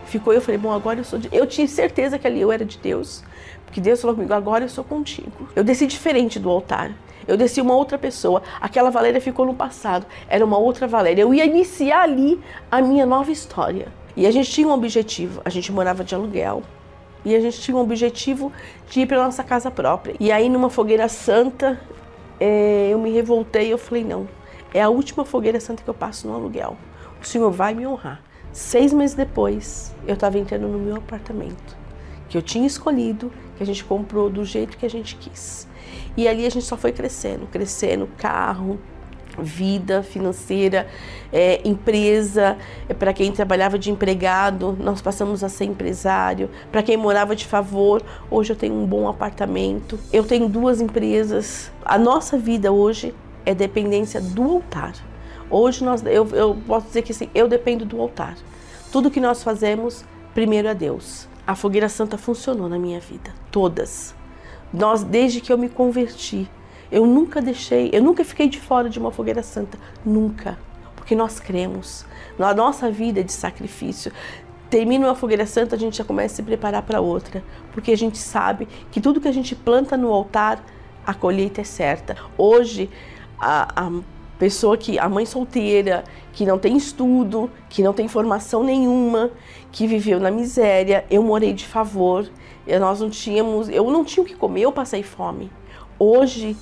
[0.06, 1.28] Ficou e eu falei, bom, agora eu sou de...
[1.30, 3.22] Eu tinha certeza que ali eu era de Deus.
[3.66, 5.50] Porque Deus falou comigo, agora eu sou contigo.
[5.54, 6.92] Eu desci diferente do altar.
[7.28, 8.42] Eu desci uma outra pessoa.
[8.58, 10.06] Aquela Valéria ficou no passado.
[10.28, 11.22] Era uma outra Valéria.
[11.22, 13.88] Eu ia iniciar ali a minha nova história.
[14.16, 15.40] E a gente tinha um objetivo.
[15.44, 16.62] A gente morava de aluguel.
[17.24, 18.52] E a gente tinha um objetivo
[18.88, 20.14] de ir para nossa casa própria.
[20.18, 21.80] E aí, numa fogueira santa,
[22.40, 23.72] é, eu me revoltei.
[23.72, 24.28] Eu falei: não,
[24.74, 26.76] é a última fogueira santa que eu passo no aluguel.
[27.20, 28.20] O Senhor vai me honrar.
[28.52, 31.76] Seis meses depois, eu estava entrando no meu apartamento,
[32.28, 35.66] que eu tinha escolhido, que a gente comprou do jeito que a gente quis.
[36.16, 38.78] E ali a gente só foi crescendo, crescendo, carro,
[39.38, 40.86] vida financeira,
[41.32, 42.56] é, empresa,
[42.88, 47.46] é, para quem trabalhava de empregado, nós passamos a ser empresário, para quem morava de
[47.46, 51.70] favor, hoje eu tenho um bom apartamento, eu tenho duas empresas.
[51.84, 53.14] A nossa vida hoje
[53.46, 54.94] é dependência do altar.
[55.50, 58.36] Hoje nós, eu, eu posso dizer que assim, eu dependo do altar.
[58.90, 61.28] Tudo que nós fazemos, primeiro é Deus.
[61.46, 64.14] A fogueira santa funcionou na minha vida, todas.
[64.72, 66.48] Nós, desde que eu me converti,
[66.92, 70.58] eu nunca deixei, eu nunca fiquei de fora de uma fogueira santa, nunca,
[70.94, 72.04] porque nós cremos.
[72.38, 74.12] Na nossa vida de sacrifício,
[74.68, 77.96] termina uma fogueira santa, a gente já começa a se preparar para outra, porque a
[77.96, 80.62] gente sabe que tudo que a gente planta no altar,
[81.06, 82.14] a colheita é certa.
[82.36, 82.90] Hoje
[83.40, 83.92] a, a
[84.38, 89.30] pessoa que a mãe solteira, que não tem estudo, que não tem formação nenhuma,
[89.70, 92.30] que viveu na miséria, eu morei de favor,
[92.78, 95.50] nós não tínhamos, eu não tinha o que comer, eu passei fome.
[95.98, 96.56] Hoje,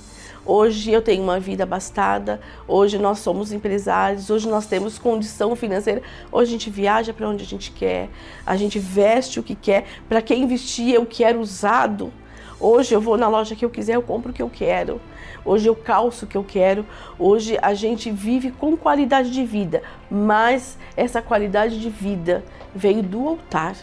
[0.51, 6.01] hoje eu tenho uma vida abastada, hoje nós somos empresários, hoje nós temos condição financeira,
[6.29, 8.09] hoje a gente viaja para onde a gente quer,
[8.45, 12.11] a gente veste o que quer, para quem vestir eu quero usado.
[12.59, 15.01] Hoje eu vou na loja que eu quiser, eu compro o que eu quero.
[15.43, 16.85] Hoje eu calço o que eu quero.
[17.17, 22.43] Hoje a gente vive com qualidade de vida, mas essa qualidade de vida
[22.75, 23.75] veio do altar.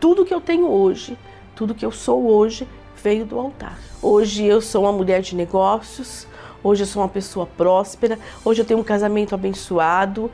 [0.00, 1.18] Tudo que eu tenho hoje,
[1.54, 2.66] tudo que eu sou hoje,
[3.02, 3.78] veio do altar.
[4.00, 6.26] Hoje eu sou uma mulher de negócios,
[6.62, 10.30] hoje eu sou uma pessoa próspera, hoje eu tenho um casamento abençoado,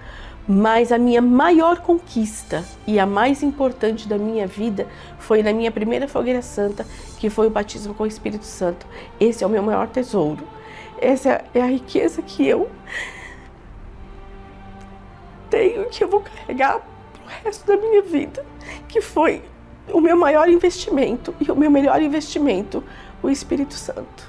[0.46, 4.86] mas a minha maior conquista e a mais importante da minha vida
[5.18, 6.86] foi na minha primeira fogueira santa,
[7.18, 8.86] que foi o batismo com o Espírito Santo.
[9.18, 10.46] Esse é o meu maior tesouro.
[11.00, 12.70] Essa é a riqueza que eu
[15.48, 16.80] tenho, que eu vou carregar
[17.12, 18.44] pro resto da minha vida,
[18.88, 19.42] que foi
[19.92, 22.82] o meu maior investimento e o meu melhor investimento,
[23.22, 24.28] o Espírito Santo.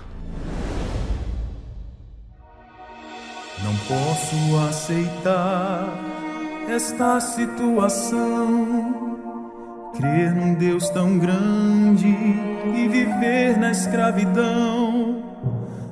[3.63, 5.87] Não posso aceitar
[6.67, 9.09] esta situação
[9.99, 15.21] Crer num Deus tão grande e viver na escravidão.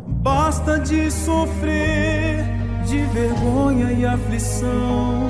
[0.08, 2.45] Basta de sofrer,
[2.86, 5.30] de vergonha e aflição.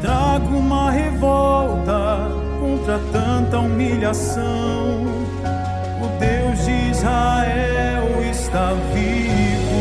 [0.00, 5.06] Trago uma revolta contra tanta humilhação.
[6.02, 9.80] O Deus de Israel está vivo.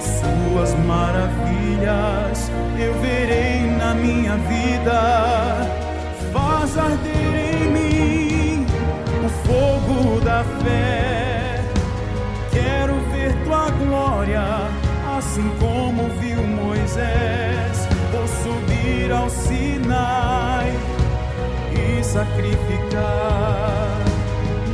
[0.00, 5.00] Suas maravilhas eu verei na minha vida.
[6.32, 8.66] Faz arder em mim
[9.24, 11.60] o fogo da fé.
[12.52, 14.42] Quero ver tua glória,
[15.18, 17.75] assim como viu Moisés.
[18.86, 20.72] Subir ao Sinai
[21.72, 23.98] e sacrificar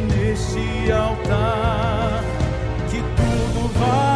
[0.07, 2.23] neste altar
[2.91, 4.12] que tudo vai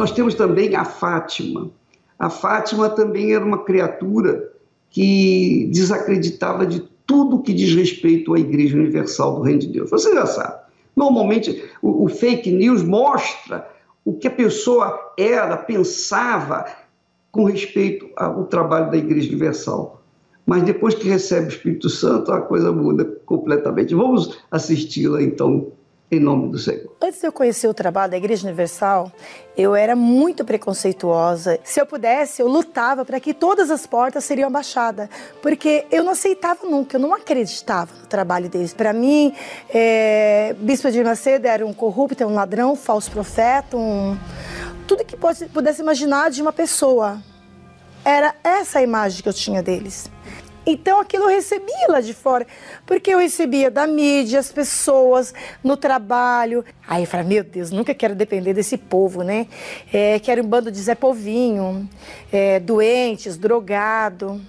[0.00, 1.70] Nós temos também a Fátima.
[2.18, 4.50] A Fátima também era uma criatura
[4.88, 9.90] que desacreditava de tudo que diz respeito à Igreja Universal do Reino de Deus.
[9.90, 10.58] Você já sabe.
[10.96, 13.68] Normalmente, o, o fake news mostra
[14.02, 16.64] o que a pessoa era, pensava
[17.30, 20.02] com respeito ao trabalho da Igreja Universal.
[20.44, 23.94] Mas depois que recebe o Espírito Santo, a coisa muda completamente.
[23.94, 25.70] Vamos assisti-la, então,
[26.10, 26.92] em nome do Senhor.
[27.00, 29.12] Antes de eu conhecer o trabalho da Igreja Universal,
[29.56, 31.60] eu era muito preconceituosa.
[31.62, 35.08] Se eu pudesse, eu lutava para que todas as portas seriam abaixadas,
[35.40, 38.74] porque eu não aceitava nunca, eu não acreditava no trabalho deles.
[38.74, 39.32] Para mim,
[39.72, 44.16] é, Bispo de Macedo era um corrupto, um ladrão, um falso profeta, um...
[44.90, 47.22] tudo que pudesse imaginar de uma pessoa.
[48.04, 50.10] Era essa a imagem que eu tinha deles.
[50.66, 52.44] Então aquilo eu recebia lá de fora,
[52.84, 56.64] porque eu recebia da mídia, as pessoas, no trabalho.
[56.88, 59.46] Aí eu falei, meu Deus, nunca quero depender desse povo, né?
[59.92, 61.88] É, que era um bando de Zé Povinho,
[62.32, 64.40] é, doentes, drogado.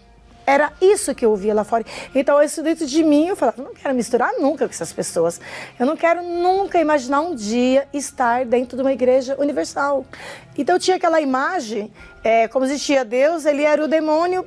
[0.45, 1.85] Era isso que eu ouvia lá fora.
[2.13, 5.39] Então, isso dentro de mim, eu falava, não quero misturar nunca com essas pessoas.
[5.79, 10.05] Eu não quero nunca imaginar um dia estar dentro de uma igreja universal.
[10.57, 11.91] Então, eu tinha aquela imagem,
[12.23, 14.45] é, como existia Deus, ele era o demônio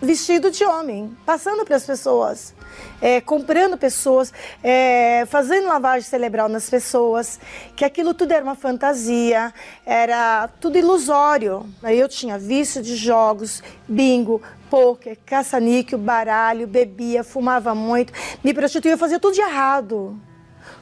[0.00, 2.54] vestido de homem, passando para as pessoas,
[3.00, 7.40] é, comprando pessoas, é, fazendo lavagem cerebral nas pessoas,
[7.74, 9.52] que aquilo tudo era uma fantasia,
[9.84, 11.66] era tudo ilusório.
[11.82, 19.18] Eu tinha vício de jogos, bingo, pôquer, caça-níquel, baralho, bebia, fumava muito, me prostituía, fazia
[19.18, 20.20] tudo de errado.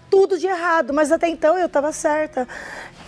[0.09, 2.47] Tudo de errado, mas até então eu estava certa.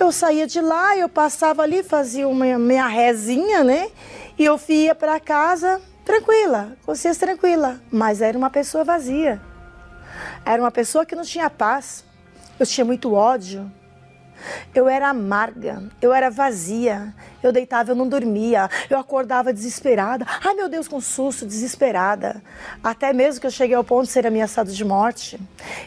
[0.01, 3.91] Eu saía de lá, eu passava ali, fazia uma minha rezinha, né?
[4.38, 9.41] E eu ia para casa, tranquila, consciência tranquila, mas era uma pessoa vazia.
[10.45, 12.05] Era uma pessoa que não tinha paz.
[12.59, 13.71] Eu tinha muito ódio.
[14.74, 20.27] Eu era amarga, eu era vazia, eu deitava, eu não dormia, eu acordava desesperada.
[20.44, 22.42] Ai meu Deus, com susto, desesperada.
[22.83, 25.38] Até mesmo que eu cheguei ao ponto de ser ameaçada de morte.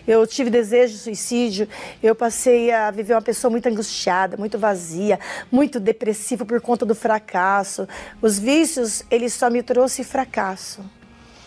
[0.08, 1.68] Eu tive desejo de suicídio,
[2.02, 5.20] eu passei a viver uma pessoa muito angustiada, muito vazia,
[5.52, 7.88] muito depressiva por conta do fracasso.
[8.22, 10.84] Os vícios, eles só me trouxe fracasso.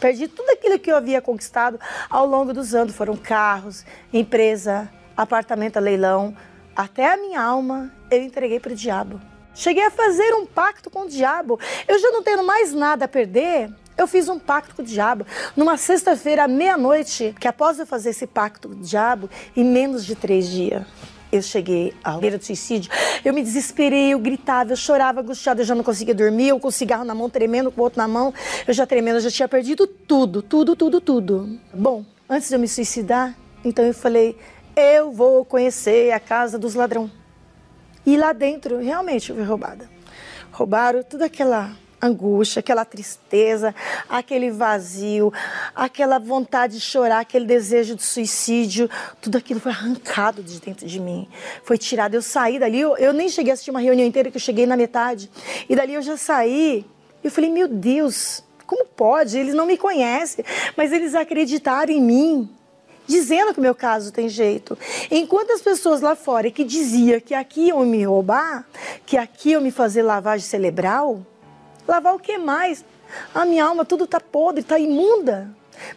[0.00, 2.94] Perdi tudo aquilo que eu havia conquistado ao longo dos anos.
[2.94, 6.36] Foram carros, empresa, apartamento a leilão,
[6.74, 9.20] até a minha alma eu entreguei para o diabo.
[9.54, 11.58] Cheguei a fazer um pacto com o diabo.
[11.86, 13.70] Eu já não tenho mais nada a perder.
[13.96, 15.24] Eu fiz um pacto com o diabo
[15.56, 20.04] numa sexta-feira à meia-noite, que após eu fazer esse pacto com o diabo, em menos
[20.04, 20.84] de três dias,
[21.30, 22.90] eu cheguei à beira do suicídio.
[23.24, 26.68] Eu me desesperei, eu gritava, eu chorava angustiada, eu já não conseguia dormir, eu com
[26.68, 28.34] o cigarro na mão, tremendo, com o outro na mão,
[28.66, 31.58] eu já tremendo, eu já tinha perdido tudo, tudo, tudo, tudo.
[31.72, 34.36] Bom, antes de eu me suicidar, então eu falei,
[34.76, 37.10] eu vou conhecer a casa dos ladrões.
[38.06, 39.88] E lá dentro, realmente, foi roubada.
[40.52, 41.72] Roubaram toda aquela
[42.02, 43.74] angústia, aquela tristeza,
[44.08, 45.32] aquele vazio,
[45.74, 48.90] aquela vontade de chorar, aquele desejo de suicídio,
[49.22, 51.26] tudo aquilo foi arrancado de dentro de mim.
[51.62, 52.14] Foi tirado.
[52.14, 54.66] Eu saí dali, eu, eu nem cheguei a assistir uma reunião inteira, que eu cheguei
[54.66, 55.30] na metade.
[55.68, 56.84] E dali eu já saí.
[57.22, 59.38] Eu falei, meu Deus, como pode?
[59.38, 60.44] Eles não me conhecem,
[60.76, 62.50] mas eles acreditaram em mim
[63.06, 64.76] dizendo que o meu caso tem jeito.
[65.10, 68.66] Enquanto as pessoas lá fora que dizia que aqui iam me roubar,
[69.04, 71.24] que aqui iam me fazer lavagem cerebral,
[71.86, 72.84] lavar o que mais?
[73.34, 75.50] A minha alma tudo tá podre, tá imunda.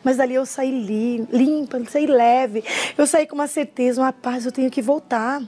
[0.03, 2.63] Mas dali eu saí limpa, saí leve.
[2.97, 5.41] Eu saí com uma certeza, uma paz, eu tenho que voltar.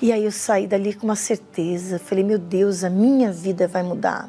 [0.00, 1.98] E aí eu saí dali com uma certeza.
[1.98, 4.28] Falei, meu Deus, a minha vida vai mudar.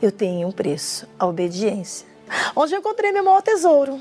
[0.00, 2.06] Eu tenho um preço, a obediência.
[2.54, 4.00] Onde eu encontrei meu maior tesouro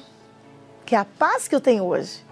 [0.85, 2.23] que é a paz que eu tenho hoje.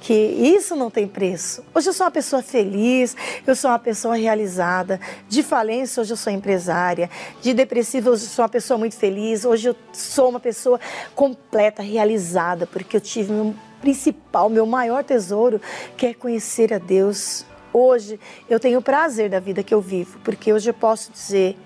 [0.00, 1.62] Que isso não tem preço.
[1.74, 3.14] Hoje eu sou uma pessoa feliz,
[3.46, 4.98] eu sou uma pessoa realizada.
[5.28, 7.10] De falência, hoje eu sou empresária.
[7.42, 9.44] De depressiva, hoje eu sou uma pessoa muito feliz.
[9.44, 10.80] Hoje eu sou uma pessoa
[11.14, 15.60] completa, realizada, porque eu tive meu principal, meu maior tesouro,
[15.98, 17.44] que é conhecer a Deus.
[17.70, 21.58] Hoje eu tenho o prazer da vida que eu vivo, porque hoje eu posso dizer: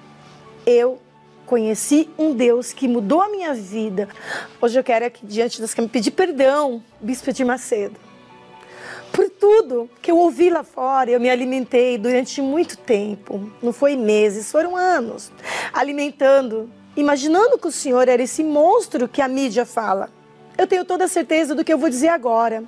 [0.67, 1.01] eu
[1.55, 4.09] conheci um Deus que mudou a minha vida.
[4.61, 7.95] Hoje eu quero aqui diante das câmeras pedir perdão, Bispo de Macedo,
[9.13, 11.13] por tudo que eu ouvi lá fora.
[11.13, 15.31] Eu me alimentei durante muito tempo, não foi meses, foram anos,
[15.73, 20.11] alimentando, imaginando que o Senhor era esse monstro que a mídia fala.
[20.59, 22.65] Eu tenho toda a certeza do que eu vou dizer agora.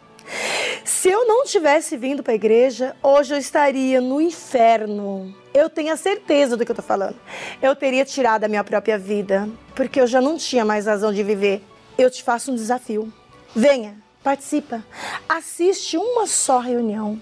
[0.85, 5.91] Se eu não tivesse vindo para a igreja, hoje eu estaria no inferno eu tenho
[5.91, 7.17] a certeza do que eu estou falando.
[7.63, 11.23] Eu teria tirado a minha própria vida, porque eu já não tinha mais razão de
[11.23, 11.65] viver.
[11.97, 13.11] Eu te faço um desafio.
[13.55, 14.85] Venha, participa.
[15.27, 17.19] Assiste uma só reunião.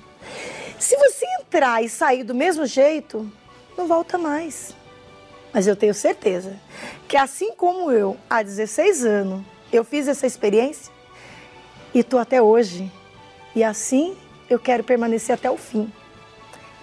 [0.80, 3.30] Se você entrar e sair do mesmo jeito,
[3.78, 4.74] não volta mais.
[5.52, 6.58] Mas eu tenho certeza
[7.06, 10.92] que assim como eu, há 16 anos, eu fiz essa experiência
[11.94, 12.90] e estou até hoje.
[13.54, 14.16] E assim
[14.50, 15.92] eu quero permanecer até o fim.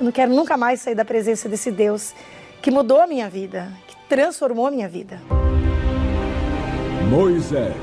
[0.02, 2.16] Eu não quero nunca mais sair da presença desse Deus
[2.60, 5.22] que mudou a minha vida, que transformou a minha vida.
[7.08, 7.76] Moisés,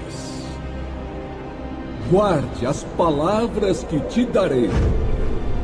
[2.11, 4.69] guarde as palavras que te darei,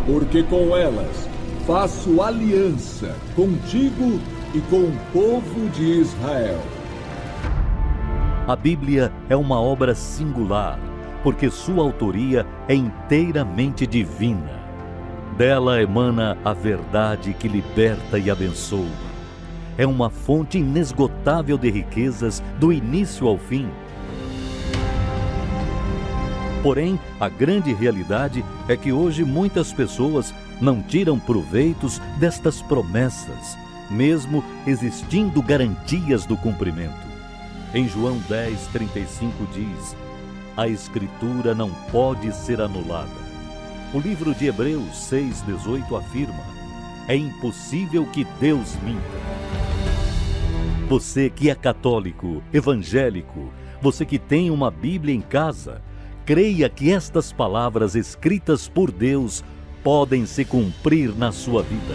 [0.07, 1.29] porque com elas
[1.67, 4.21] faço aliança contigo
[4.55, 6.61] e com o povo de Israel.
[8.47, 10.79] A Bíblia é uma obra singular,
[11.25, 14.64] porque sua autoria é inteiramente divina
[15.37, 18.87] dela emana a verdade que liberta e abençoa.
[19.77, 23.69] É uma fonte inesgotável de riquezas do início ao fim.
[26.63, 33.59] Porém, a grande realidade é que hoje muitas pessoas não tiram proveitos destas promessas,
[33.91, 37.05] mesmo existindo garantias do cumprimento.
[37.75, 39.97] Em João 10:35 diz:
[40.57, 43.24] A escritura não pode ser anulada
[43.95, 46.45] o livro de Hebreus 6,18 afirma:
[47.07, 49.01] É impossível que Deus minta.
[50.89, 55.81] Você que é católico, evangélico, você que tem uma Bíblia em casa,
[56.27, 59.45] creia que estas palavras escritas por Deus
[59.85, 61.95] podem se cumprir na sua vida.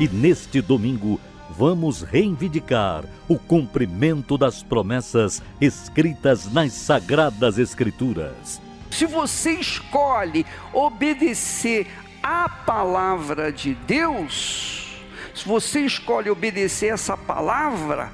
[0.00, 1.20] E neste domingo,
[1.56, 8.60] vamos reivindicar o cumprimento das promessas escritas nas Sagradas Escrituras.
[8.92, 11.90] Se você escolhe obedecer
[12.22, 14.98] à palavra de Deus,
[15.34, 18.12] se você escolhe obedecer essa palavra,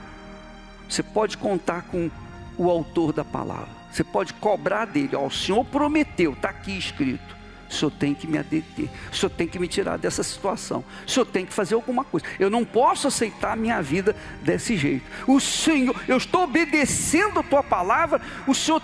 [0.89, 2.09] você pode contar com
[2.57, 3.77] o autor da palavra.
[3.91, 5.17] Você pode cobrar dele.
[5.17, 7.37] Ó, o Senhor prometeu, está aqui escrito.
[7.69, 8.89] O Senhor tem que me adeter.
[9.13, 10.85] O Senhor tem que me tirar dessa situação.
[11.07, 12.25] O Senhor tem que fazer alguma coisa.
[12.39, 15.05] Eu não posso aceitar a minha vida desse jeito.
[15.27, 18.23] O Senhor, eu estou obedecendo a tua palavra.
[18.47, 18.81] O Senhor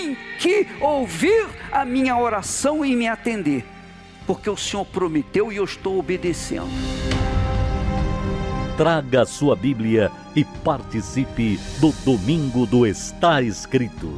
[0.00, 3.64] tem que ouvir a minha oração e me atender,
[4.26, 6.70] porque o Senhor prometeu e eu estou obedecendo.
[8.76, 14.10] Traga a sua Bíblia e participe do Domingo do Está Escrito.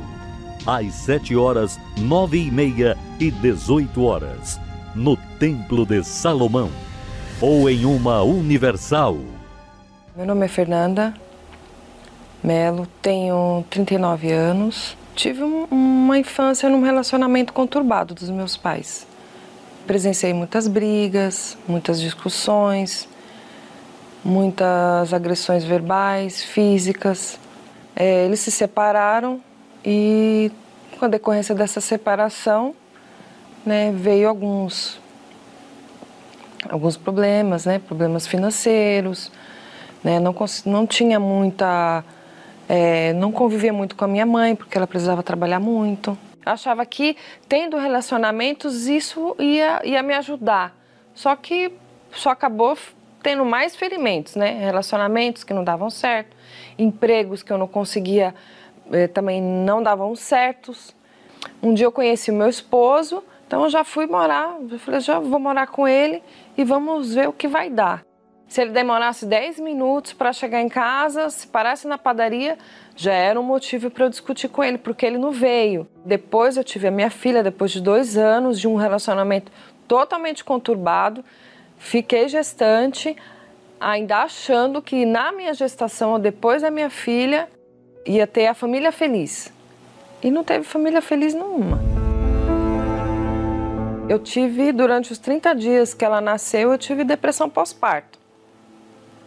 [0.64, 4.61] Às sete horas, nove e meia e dezoito horas,
[4.95, 6.70] no Templo de Salomão,
[7.41, 9.18] ou em uma Universal.
[10.14, 11.12] Meu nome é Fernanda
[12.45, 19.07] Melo, tenho 39 anos Tive uma infância num relacionamento conturbado dos meus pais.
[19.87, 23.09] Presenciei muitas brigas, muitas discussões,
[24.25, 27.39] muitas agressões verbais, físicas.
[27.95, 29.41] É, eles se separaram
[29.85, 30.51] e,
[30.99, 32.75] com a decorrência dessa separação,
[33.67, 35.01] né, veio alguns
[36.69, 39.31] alguns problemas, né, problemas financeiros,
[40.03, 40.19] né?
[40.19, 40.35] Não,
[40.67, 42.05] não tinha muita.
[42.75, 46.16] É, não convivia muito com a minha mãe, porque ela precisava trabalhar muito.
[46.43, 50.75] Achava que tendo relacionamentos isso ia, ia me ajudar.
[51.12, 51.70] Só que
[52.12, 52.79] só acabou
[53.23, 54.59] tendo mais ferimentos, né?
[54.59, 56.35] Relacionamentos que não davam certo,
[56.79, 58.35] empregos que eu não conseguia,
[58.91, 60.97] eh, também não davam certos.
[61.62, 65.18] Um dia eu conheci o meu esposo, então eu já fui morar, eu falei, já
[65.18, 66.23] vou morar com ele
[66.57, 68.03] e vamos ver o que vai dar.
[68.53, 72.59] Se ele demorasse 10 minutos para chegar em casa, se parasse na padaria,
[72.94, 75.88] já era um motivo para eu discutir com ele, porque ele não veio.
[76.05, 79.50] Depois eu tive a minha filha, depois de dois anos de um relacionamento
[79.88, 81.24] totalmente conturbado,
[81.78, 83.16] fiquei gestante,
[83.80, 87.48] ainda achando que na minha gestação ou depois da minha filha
[88.05, 89.50] ia ter a família feliz.
[90.22, 91.80] E não teve família feliz nenhuma.
[94.11, 98.20] Eu tive, durante os 30 dias que ela nasceu, eu tive depressão pós-parto.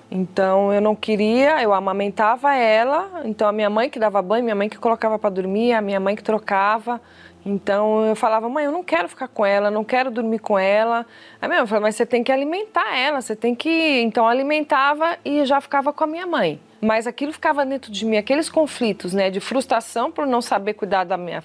[0.09, 4.55] Então eu não queria, eu amamentava ela, então a minha mãe que dava banho, minha
[4.55, 7.01] mãe que colocava para dormir, a minha mãe que trocava.
[7.45, 11.05] Então eu falava, mãe, eu não quero ficar com ela, não quero dormir com ela.
[11.39, 14.01] Aí minha mãe falou, mas você tem que alimentar ela, você tem que.
[14.01, 16.59] Então alimentava e já ficava com a minha mãe.
[16.81, 21.03] Mas aquilo ficava dentro de mim, aqueles conflitos, né, de frustração por não saber cuidar
[21.03, 21.43] da minha,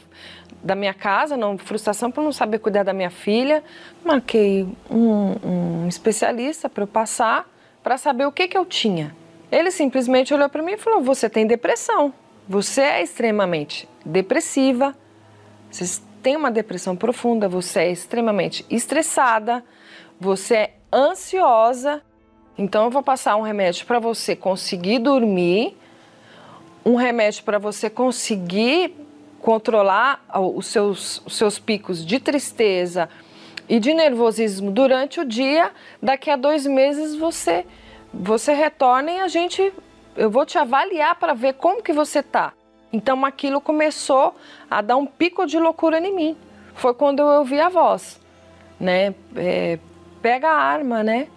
[0.62, 3.62] da minha casa, não, frustração por não saber cuidar da minha filha.
[4.04, 7.46] Marquei um, um especialista para eu passar
[7.82, 9.14] para saber o que, que eu tinha.
[9.50, 12.12] Ele simplesmente olhou para mim e falou: Você tem depressão.
[12.48, 14.96] Você é extremamente depressiva.
[15.70, 17.48] Você tem uma depressão profunda.
[17.48, 19.64] Você é extremamente estressada.
[20.18, 22.02] Você é ansiosa.
[22.56, 25.76] Então, eu vou passar um remédio para você conseguir dormir,
[26.84, 28.94] um remédio para você conseguir
[29.40, 33.08] controlar os seus, os seus picos de tristeza,
[33.70, 35.70] e de nervosismo durante o dia,
[36.02, 37.64] daqui a dois meses você
[38.12, 39.72] você retorna e a gente
[40.16, 42.52] eu vou te avaliar para ver como que você tá.
[42.92, 44.34] Então aquilo começou
[44.68, 46.36] a dar um pico de loucura em mim.
[46.74, 48.20] Foi quando eu ouvi a voz,
[48.78, 49.14] né?
[49.36, 49.78] É,
[50.20, 51.28] pega a arma, né?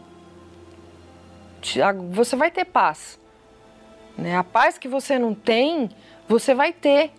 [2.10, 3.20] Você vai ter paz.
[4.18, 4.36] Né?
[4.36, 5.88] A paz que você não tem,
[6.28, 7.12] você vai ter.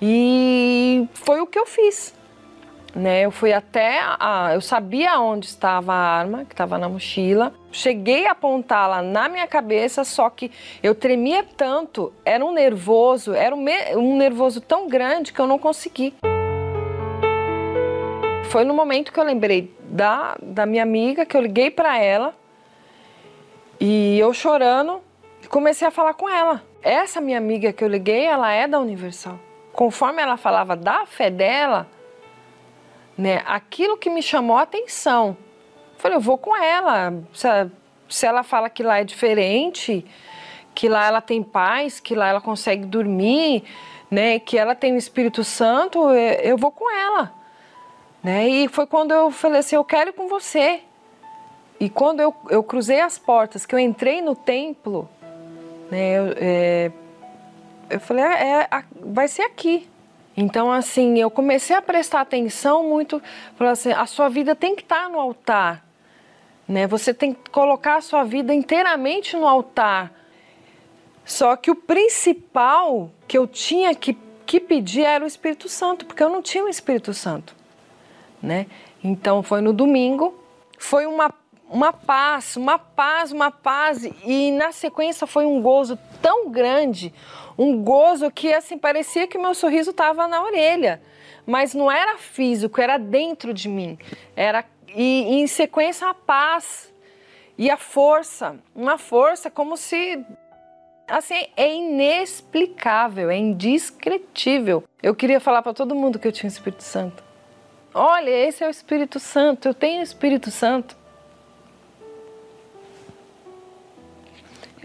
[0.00, 2.15] E foi o que eu fiz
[2.96, 3.20] né?
[3.26, 7.52] Eu fui até a, eu sabia onde estava a arma que estava na mochila.
[7.70, 10.50] Cheguei a apontá-la na minha cabeça, só que
[10.82, 13.64] eu tremia tanto, era um nervoso, era um,
[13.96, 16.14] um nervoso tão grande que eu não consegui.
[18.50, 22.34] Foi no momento que eu lembrei da, da minha amiga, que eu liguei para ela
[23.78, 25.02] e eu chorando
[25.48, 26.62] comecei a falar com ela.
[26.82, 29.38] Essa minha amiga que eu liguei, ela é da Universal.
[29.72, 31.86] Conforme ela falava da fé dela,
[33.16, 33.42] né?
[33.46, 35.36] Aquilo que me chamou a atenção.
[35.98, 37.14] Falei, eu vou com ela.
[38.08, 40.04] Se, ela fala que lá é diferente,
[40.74, 43.64] que lá ela tem paz, que lá ela consegue dormir,
[44.10, 44.38] né?
[44.38, 47.32] Que ela tem o Espírito Santo, eu vou com ela.
[48.22, 48.48] Né?
[48.48, 50.80] E foi quando eu falei assim, eu quero ir com você.
[51.78, 55.08] E quando eu, eu cruzei as portas, que eu entrei no templo,
[55.90, 56.18] né?
[56.18, 56.92] Eu, é,
[57.90, 59.88] eu falei, é, é, vai ser aqui.
[60.36, 63.22] Então, assim, eu comecei a prestar atenção muito,
[63.58, 65.82] assim, a sua vida tem que estar no altar,
[66.68, 66.86] né?
[66.86, 70.12] Você tem que colocar a sua vida inteiramente no altar.
[71.24, 76.22] Só que o principal que eu tinha que, que pedir era o Espírito Santo, porque
[76.22, 77.56] eu não tinha o Espírito Santo,
[78.42, 78.66] né?
[79.02, 80.38] Então, foi no domingo,
[80.78, 81.32] foi uma
[81.68, 87.12] uma paz, uma paz, uma paz, e na sequência foi um gozo tão grande,
[87.58, 91.02] um gozo que assim parecia que meu sorriso estava na orelha,
[91.46, 93.98] mas não era físico, era dentro de mim.
[94.34, 96.92] Era e, e em sequência a paz
[97.58, 100.24] e a força, uma força como se
[101.08, 104.84] assim é inexplicável, é indescritível.
[105.02, 107.24] Eu queria falar para todo mundo que eu tinha o Espírito Santo.
[107.94, 110.96] Olha, esse é o Espírito Santo, eu tenho o Espírito Santo.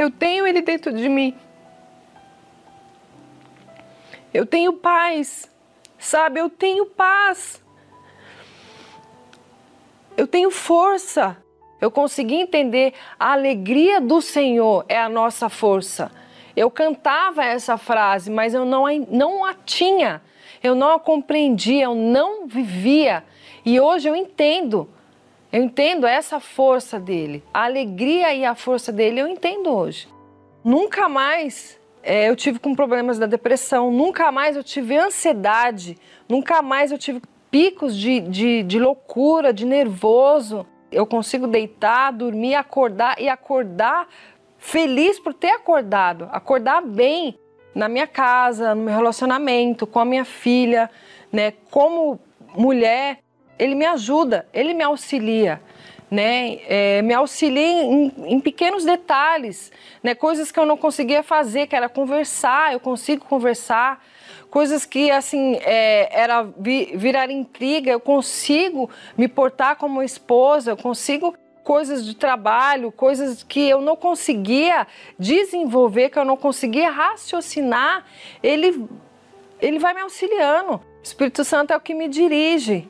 [0.01, 1.37] Eu tenho ele dentro de mim.
[4.33, 5.47] Eu tenho paz,
[5.99, 6.39] sabe?
[6.39, 7.63] Eu tenho paz.
[10.17, 11.37] Eu tenho força.
[11.79, 16.11] Eu consegui entender a alegria do Senhor é a nossa força.
[16.55, 20.19] Eu cantava essa frase, mas eu não, não a tinha,
[20.63, 23.23] eu não a compreendia, eu não vivia.
[23.63, 24.89] E hoje eu entendo,
[25.51, 30.07] eu entendo essa força dele, a alegria e a força dele, eu entendo hoje.
[30.63, 35.97] Nunca mais é, eu tive com problemas da depressão, nunca mais eu tive ansiedade,
[36.27, 37.21] nunca mais eu tive
[37.51, 40.65] picos de, de, de loucura, de nervoso.
[40.91, 44.07] Eu consigo deitar, dormir, acordar e acordar
[44.57, 47.37] feliz por ter acordado, acordar bem
[47.73, 50.89] na minha casa, no meu relacionamento, com a minha filha,
[51.31, 51.51] né?
[51.69, 52.19] Como
[52.55, 53.19] mulher,
[53.61, 55.61] ele me ajuda, ele me auxilia.
[56.09, 59.71] Né, é, me auxilia em, em, pequenos detalhes,
[60.03, 64.03] né, coisas que eu não conseguia fazer, que era conversar, eu consigo conversar,
[64.49, 70.75] coisas que assim é, era vi, virar intriga, eu consigo me portar como esposa, eu
[70.75, 71.33] consigo
[71.63, 74.85] coisas de trabalho, coisas que eu não conseguia
[75.17, 78.05] desenvolver, que eu não conseguia raciocinar,
[78.43, 78.85] ele,
[79.61, 80.73] ele vai me auxiliando.
[80.73, 82.89] O Espírito Santo é o que me dirige,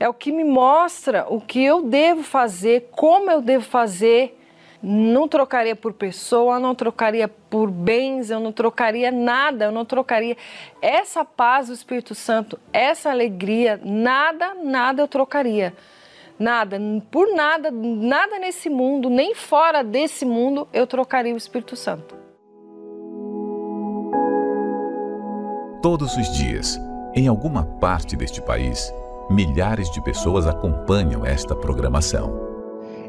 [0.00, 4.38] é o que me mostra o que eu devo fazer, como eu devo fazer.
[4.82, 10.38] Não trocaria por pessoa, não trocaria por bens, eu não trocaria nada, eu não trocaria.
[10.80, 15.74] Essa paz do Espírito Santo, essa alegria, nada, nada eu trocaria.
[16.38, 16.80] Nada,
[17.10, 22.16] por nada, nada nesse mundo, nem fora desse mundo, eu trocaria o Espírito Santo.
[25.82, 26.80] Todos os dias,
[27.14, 28.90] em alguma parte deste país,
[29.30, 32.48] milhares de pessoas acompanham esta programação.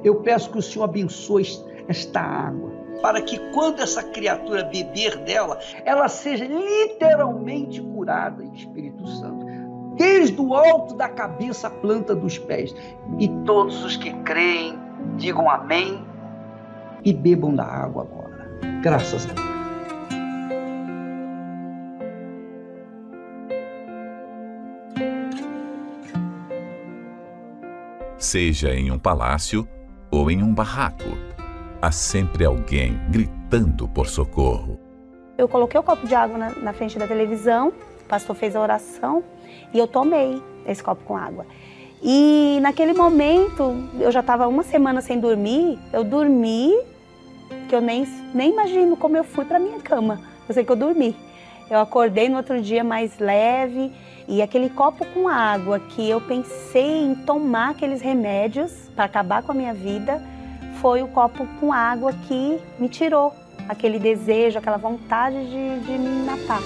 [0.03, 1.45] Eu peço que o Senhor abençoe
[1.87, 9.07] esta água, para que quando essa criatura beber dela, ela seja literalmente curada em Espírito
[9.07, 9.51] Santo
[9.97, 12.73] desde o alto da cabeça à planta dos pés.
[13.19, 14.77] E todos os que creem,
[15.17, 16.03] digam amém
[17.03, 18.49] e bebam da água agora.
[18.81, 19.60] Graças a Deus.
[28.21, 29.67] Seja em um palácio
[30.11, 31.17] ou em um barraco,
[31.81, 34.79] há sempre alguém gritando por socorro.
[35.39, 38.61] Eu coloquei o copo de água na, na frente da televisão, o pastor fez a
[38.61, 39.23] oração
[39.73, 41.47] e eu tomei esse copo com água.
[41.99, 46.77] E naquele momento, eu já estava uma semana sem dormir, eu dormi,
[47.67, 48.05] que eu nem,
[48.35, 50.21] nem imagino como eu fui para minha cama.
[50.47, 51.15] Eu sei que eu dormi.
[51.71, 53.91] Eu acordei no outro dia mais leve
[54.31, 59.51] e aquele copo com água que eu pensei em tomar aqueles remédios para acabar com
[59.51, 60.23] a minha vida,
[60.79, 63.35] foi o copo com água que me tirou
[63.67, 66.61] aquele desejo, aquela vontade de, de me matar.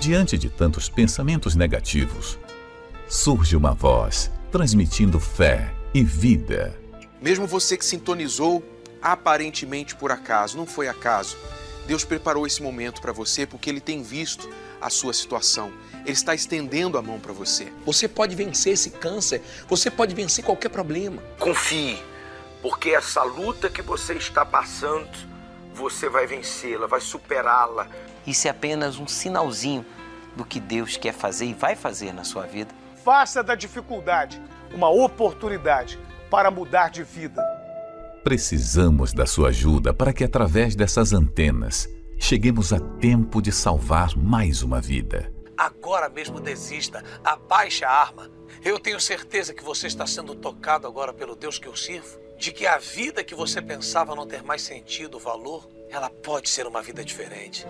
[0.00, 2.36] Diante de tantos pensamentos negativos,
[3.06, 6.76] surge uma voz transmitindo fé e vida.
[7.22, 8.64] Mesmo você que sintonizou
[9.00, 11.36] aparentemente por acaso, não foi acaso.
[11.86, 14.50] Deus preparou esse momento para você porque Ele tem visto
[14.80, 15.70] a sua situação.
[16.04, 17.72] Ele está estendendo a mão para você.
[17.86, 21.22] Você pode vencer esse câncer, você pode vencer qualquer problema.
[21.38, 21.98] Confie,
[22.60, 25.08] porque essa luta que você está passando,
[25.74, 27.88] você vai vencê-la, vai superá-la.
[28.26, 29.84] Isso é apenas um sinalzinho
[30.36, 32.74] do que Deus quer fazer e vai fazer na sua vida.
[33.04, 34.40] Faça da dificuldade
[34.72, 35.98] uma oportunidade
[36.30, 37.42] para mudar de vida.
[38.22, 41.88] Precisamos da sua ajuda para que, através dessas antenas,
[42.18, 45.33] cheguemos a tempo de salvar mais uma vida.
[45.56, 48.28] Agora mesmo desista, abaixe a arma.
[48.64, 52.52] Eu tenho certeza que você está sendo tocado agora pelo Deus que eu sirvo, de
[52.52, 56.82] que a vida que você pensava não ter mais sentido, valor, ela pode ser uma
[56.82, 57.66] vida diferente.